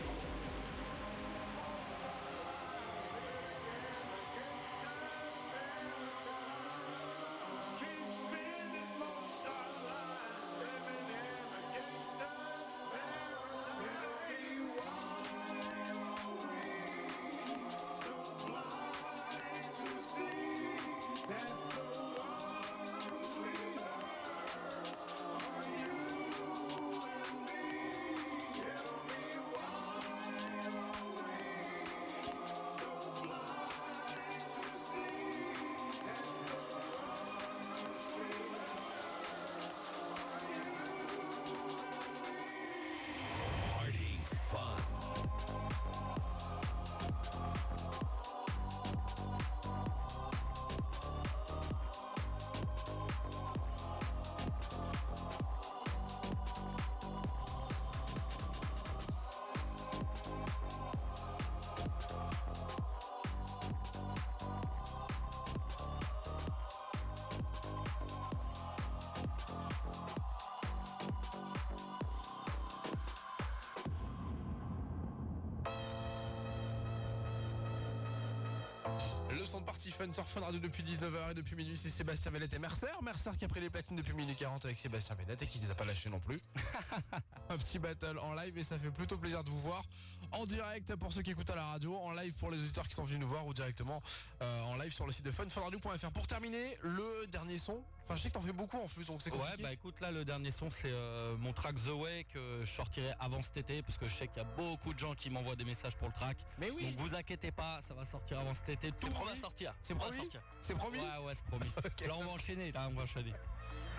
de 79.59 79.65
partie 79.65 79.91
fun 79.91 80.11
sur 80.13 80.25
Fun 80.25 80.39
Radio 80.39 80.59
depuis 80.59 80.81
19h 80.81 81.31
et 81.31 81.33
depuis 81.33 81.55
minuit 81.55 81.77
c'est 81.77 81.89
Sébastien 81.89 82.31
Bellet 82.31 82.47
et 82.53 82.59
Mercer. 82.59 82.87
Mercer 83.03 83.31
qui 83.37 83.43
a 83.43 83.47
pris 83.49 83.59
les 83.59 83.69
platines 83.69 83.97
depuis 83.97 84.13
minuit 84.13 84.35
40 84.35 84.63
avec 84.63 84.79
Sébastien 84.79 85.15
Bellet 85.15 85.37
et 85.41 85.45
qui 85.45 85.59
ne 85.59 85.65
les 85.65 85.71
a 85.71 85.75
pas 85.75 85.83
lâchés 85.83 86.09
non 86.09 86.19
plus. 86.19 86.39
Un 87.49 87.57
petit 87.57 87.77
battle 87.77 88.17
en 88.19 88.33
live 88.33 88.57
et 88.57 88.63
ça 88.63 88.79
fait 88.79 88.91
plutôt 88.91 89.17
plaisir 89.17 89.43
de 89.43 89.49
vous 89.49 89.59
voir 89.59 89.83
en 90.31 90.45
direct 90.45 90.95
pour 90.95 91.11
ceux 91.11 91.21
qui 91.21 91.31
écoutent 91.31 91.49
à 91.49 91.55
la 91.55 91.65
radio, 91.65 91.97
en 91.97 92.11
live 92.13 92.33
pour 92.35 92.49
les 92.49 92.59
auditeurs 92.59 92.87
qui 92.87 92.95
sont 92.95 93.03
venus 93.03 93.19
nous 93.19 93.27
voir 93.27 93.45
ou 93.45 93.53
directement 93.53 94.01
euh, 94.41 94.61
en 94.63 94.77
live 94.77 94.93
sur 94.93 95.05
le 95.05 95.11
site 95.11 95.25
de 95.25 95.31
funfunradio.fr. 95.31 96.11
Pour 96.11 96.27
terminer, 96.27 96.77
le 96.81 97.27
dernier 97.27 97.57
son 97.57 97.83
Enfin 98.11 98.17
je 98.17 98.23
sais 98.23 98.29
que 98.29 98.33
t'en 98.33 98.41
fais 98.41 98.51
beaucoup 98.51 98.77
en 98.77 98.87
plus 98.87 99.05
donc 99.05 99.21
c'est 99.21 99.31
Ouais, 99.31 99.37
compliqué. 99.37 99.63
bah 99.63 99.71
écoute, 99.71 99.99
là, 100.01 100.11
le 100.11 100.25
dernier 100.25 100.51
son, 100.51 100.69
c'est 100.69 100.91
euh, 100.91 101.35
mon 101.37 101.53
track 101.53 101.75
The 101.75 101.87
Way 101.89 102.25
que 102.25 102.61
je 102.65 102.69
sortirai 102.71 103.13
avant 103.19 103.41
cet 103.41 103.55
été 103.57 103.81
parce 103.81 103.97
que 103.97 104.07
je 104.07 104.13
sais 104.15 104.27
qu'il 104.27 104.37
y 104.37 104.41
a 104.41 104.43
beaucoup 104.43 104.93
de 104.93 104.99
gens 104.99 105.13
qui 105.15 105.29
m'envoient 105.29 105.55
des 105.55 105.63
messages 105.63 105.95
pour 105.95 106.09
le 106.09 106.13
track. 106.13 106.37
Mais 106.59 106.69
oui. 106.71 106.83
Donc 106.93 106.95
vous 107.07 107.15
inquiétez 107.15 107.51
pas, 107.51 107.79
ça 107.81 107.93
va 107.93 108.05
sortir 108.05 108.39
avant 108.39 108.53
cet 108.53 108.69
été. 108.69 108.91
Tout 108.91 109.09
promis 109.09 109.29
va 109.31 109.35
sortir. 109.39 109.73
C'est 109.81 109.95
promis 109.95 110.17
sortir. 110.17 110.41
C'est 110.61 110.75
promis 110.75 110.99
Ouais, 110.99 111.25
ouais, 111.25 111.33
c'est 111.35 111.45
promis. 111.45 111.71
Là, 112.07 112.13
on 112.17 112.23
va 112.25 112.31
enchaîner. 112.31 112.71
Là, 112.73 112.87
on 112.89 112.93
va 112.93 113.03
enchaîner. 113.03 113.33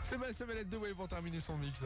Sébastien 0.03 0.47
Bellet 0.47 0.65
de 0.65 0.77
Way 0.77 0.93
pour 0.95 1.09
terminer 1.09 1.41
son 1.41 1.57
mix. 1.57 1.83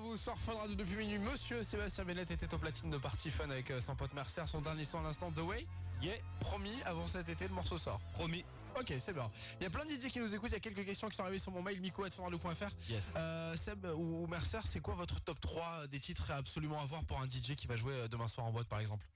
Vous 0.00 0.16
sur 0.16 0.36
Fun 0.38 0.54
Radio 0.54 0.74
depuis 0.74 0.96
minuit. 0.96 1.18
Monsieur 1.18 1.62
Sébastien 1.62 2.04
Bennett 2.04 2.30
était 2.30 2.52
au 2.54 2.58
platine 2.58 2.90
de 2.90 2.96
Party 2.96 3.30
Fun 3.30 3.50
avec 3.50 3.70
euh, 3.70 3.80
son 3.80 3.94
pote 3.94 4.12
Mercer, 4.14 4.42
son 4.46 4.60
dernier 4.60 4.84
son 4.84 4.98
à 5.00 5.02
l'instant, 5.02 5.30
The 5.30 5.40
Way. 5.40 5.66
Yeah. 6.02 6.14
Promis, 6.40 6.82
avant 6.84 7.06
cet 7.06 7.28
été, 7.28 7.46
le 7.46 7.54
morceau 7.54 7.76
sort. 7.76 8.00
Promis. 8.14 8.44
Ok, 8.78 8.94
c'est 9.00 9.12
bien. 9.12 9.30
Il 9.60 9.64
y 9.64 9.66
a 9.66 9.70
plein 9.70 9.84
de 9.84 9.90
DJ 9.90 10.08
qui 10.10 10.20
nous 10.20 10.34
écoutent. 10.34 10.50
Il 10.50 10.54
y 10.54 10.56
a 10.56 10.60
quelques 10.60 10.84
questions 10.84 11.08
qui 11.08 11.16
sont 11.16 11.22
arrivées 11.22 11.38
sur 11.38 11.52
mon 11.52 11.62
mail 11.62 11.80
miko.funradio.fr. 11.80 12.70
Yes. 12.88 13.14
Euh, 13.16 13.56
Seb 13.56 13.84
ou, 13.84 14.24
ou 14.24 14.26
Mercer, 14.26 14.60
c'est 14.66 14.80
quoi 14.80 14.94
votre 14.94 15.20
top 15.20 15.40
3 15.40 15.88
des 15.88 16.00
titres 16.00 16.30
à 16.30 16.36
absolument 16.36 16.80
avoir 16.80 17.04
pour 17.04 17.20
un 17.20 17.26
DJ 17.26 17.54
qui 17.56 17.66
va 17.66 17.76
jouer 17.76 17.94
euh, 17.94 18.08
demain 18.08 18.28
soir 18.28 18.46
en 18.46 18.52
boîte 18.52 18.68
par 18.68 18.80
exemple? 18.80 19.06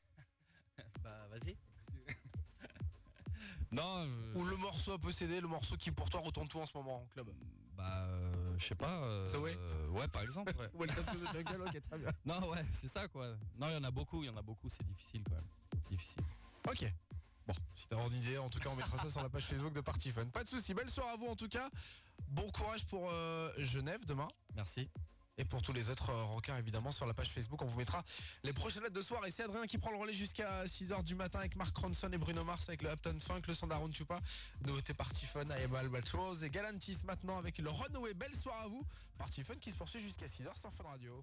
Bah, 1.03 1.29
vas-y. 1.31 1.57
non, 3.73 4.05
euh, 4.05 4.35
Ou 4.35 4.45
le 4.45 4.57
morceau 4.57 4.93
à 4.93 4.99
posséder, 4.99 5.41
le 5.41 5.49
morceau 5.49 5.77
qui 5.77 5.91
pour 5.91 6.11
toi 6.11 6.21
retourne 6.21 6.49
tout 6.49 6.59
en 6.59 6.67
ce 6.67 6.77
moment 6.77 7.03
en 7.03 7.07
club 7.13 7.29
je 8.59 8.67
sais 8.67 8.75
pas. 8.75 9.03
euh, 9.05 9.29
euh, 9.35 9.89
Ouais, 9.91 10.09
par 10.09 10.23
exemple. 10.23 10.53
ouais. 10.59 10.71
Welcome 10.75 11.05
to 11.05 11.19
the 11.19 11.33
jungle, 11.33 11.63
ok, 11.63 11.81
très 11.89 11.99
bien. 11.99 12.13
Non, 12.25 12.51
ouais, 12.51 12.65
c'est 12.75 12.89
ça 12.89 13.09
quoi. 13.09 13.29
Non, 13.59 13.69
il 13.69 13.75
y 13.75 13.77
en 13.77 13.85
a 13.85 13.91
beaucoup, 13.91 14.23
il 14.23 14.27
y 14.27 14.31
en 14.31 14.37
a 14.37 14.43
beaucoup, 14.43 14.69
c'est 14.69 14.85
difficile 14.87 15.23
quand 15.29 15.35
même. 15.37 15.49
Difficile. 15.91 16.23
Ok. 16.69 16.93
Bon, 17.47 17.55
si 17.77 17.87
t'as 17.89 17.97
une 18.09 18.15
idée, 18.23 18.39
en 18.39 18.49
tout 18.49 18.59
cas, 18.59 18.71
on 18.71 18.77
mettra 18.77 18.97
ça 18.99 19.11
sur 19.11 19.23
la 19.23 19.29
page 19.29 19.45
Facebook 19.45 19.75
de 19.75 19.83
Party 19.83 20.11
Fun. 20.13 20.25
Pas 20.27 20.45
de 20.45 20.49
soucis, 20.49 20.73
belle 20.73 20.89
soirée 20.89 21.11
à 21.13 21.17
vous 21.17 21.27
en 21.27 21.37
tout 21.37 21.49
cas. 21.49 21.69
Bon 22.29 22.49
courage 22.51 22.87
pour 22.87 23.11
euh, 23.11 23.53
Genève 23.59 24.05
demain. 24.07 24.29
Merci. 24.55 24.89
Et 25.37 25.45
pour 25.45 25.63
tous 25.63 25.73
les 25.73 25.89
autres 25.89 26.11
euh, 26.11 26.23
rancards, 26.23 26.59
évidemment, 26.59 26.93
sur 26.93 27.07
la 27.07 27.15
page 27.15 27.31
Facebook, 27.31 27.61
on 27.63 27.67
vous 27.67 27.77
mettra 27.77 28.05
les 28.45 28.53
prochaines 28.53 28.85
lettres 28.85 28.95
de 28.95 29.03
soir. 29.03 29.27
Et 29.27 29.33
c'est 29.33 29.43
Adrien 29.43 29.67
qui 29.67 29.79
prend 29.79 29.91
le 29.91 29.97
relais 29.97 30.13
jusqu'à 30.13 30.65
6h 30.65 31.03
du 31.03 31.17
matin 31.17 31.41
avec 31.41 31.57
Mark 31.57 31.77
Ronson 31.77 32.09
et 32.13 32.19
Bruno 32.19 32.45
Mars 32.45 32.69
avec 32.69 32.83
le 32.83 32.91
Upton 32.91 33.19
Funk, 33.19 33.43
le 33.49 33.55
son 33.55 33.67
d'Aaron 33.67 33.93
Chupa, 33.93 34.21
nouveauté 34.65 34.95
Party 34.95 35.27
Fun, 35.27 35.47
I 35.47 35.65
Am 35.65 35.75
Albatross 35.75 36.43
et 36.43 36.51
Galantis 36.51 36.99
maintenant 37.05 37.37
avec 37.39 37.59
le 37.59 37.69
Runaway. 37.69 38.15
Belle 38.15 38.35
soirée 38.35 38.65
à 38.65 38.69
vous. 38.69 38.85
Party 39.19 39.43
Fun 39.43 39.57
qui 39.57 39.73
se 39.73 39.77
poursuit 39.77 40.01
jusqu'à 40.01 40.27
6h 40.27 40.59
sur 40.61 40.73
Fun 40.73 40.85
Radio. 40.85 41.21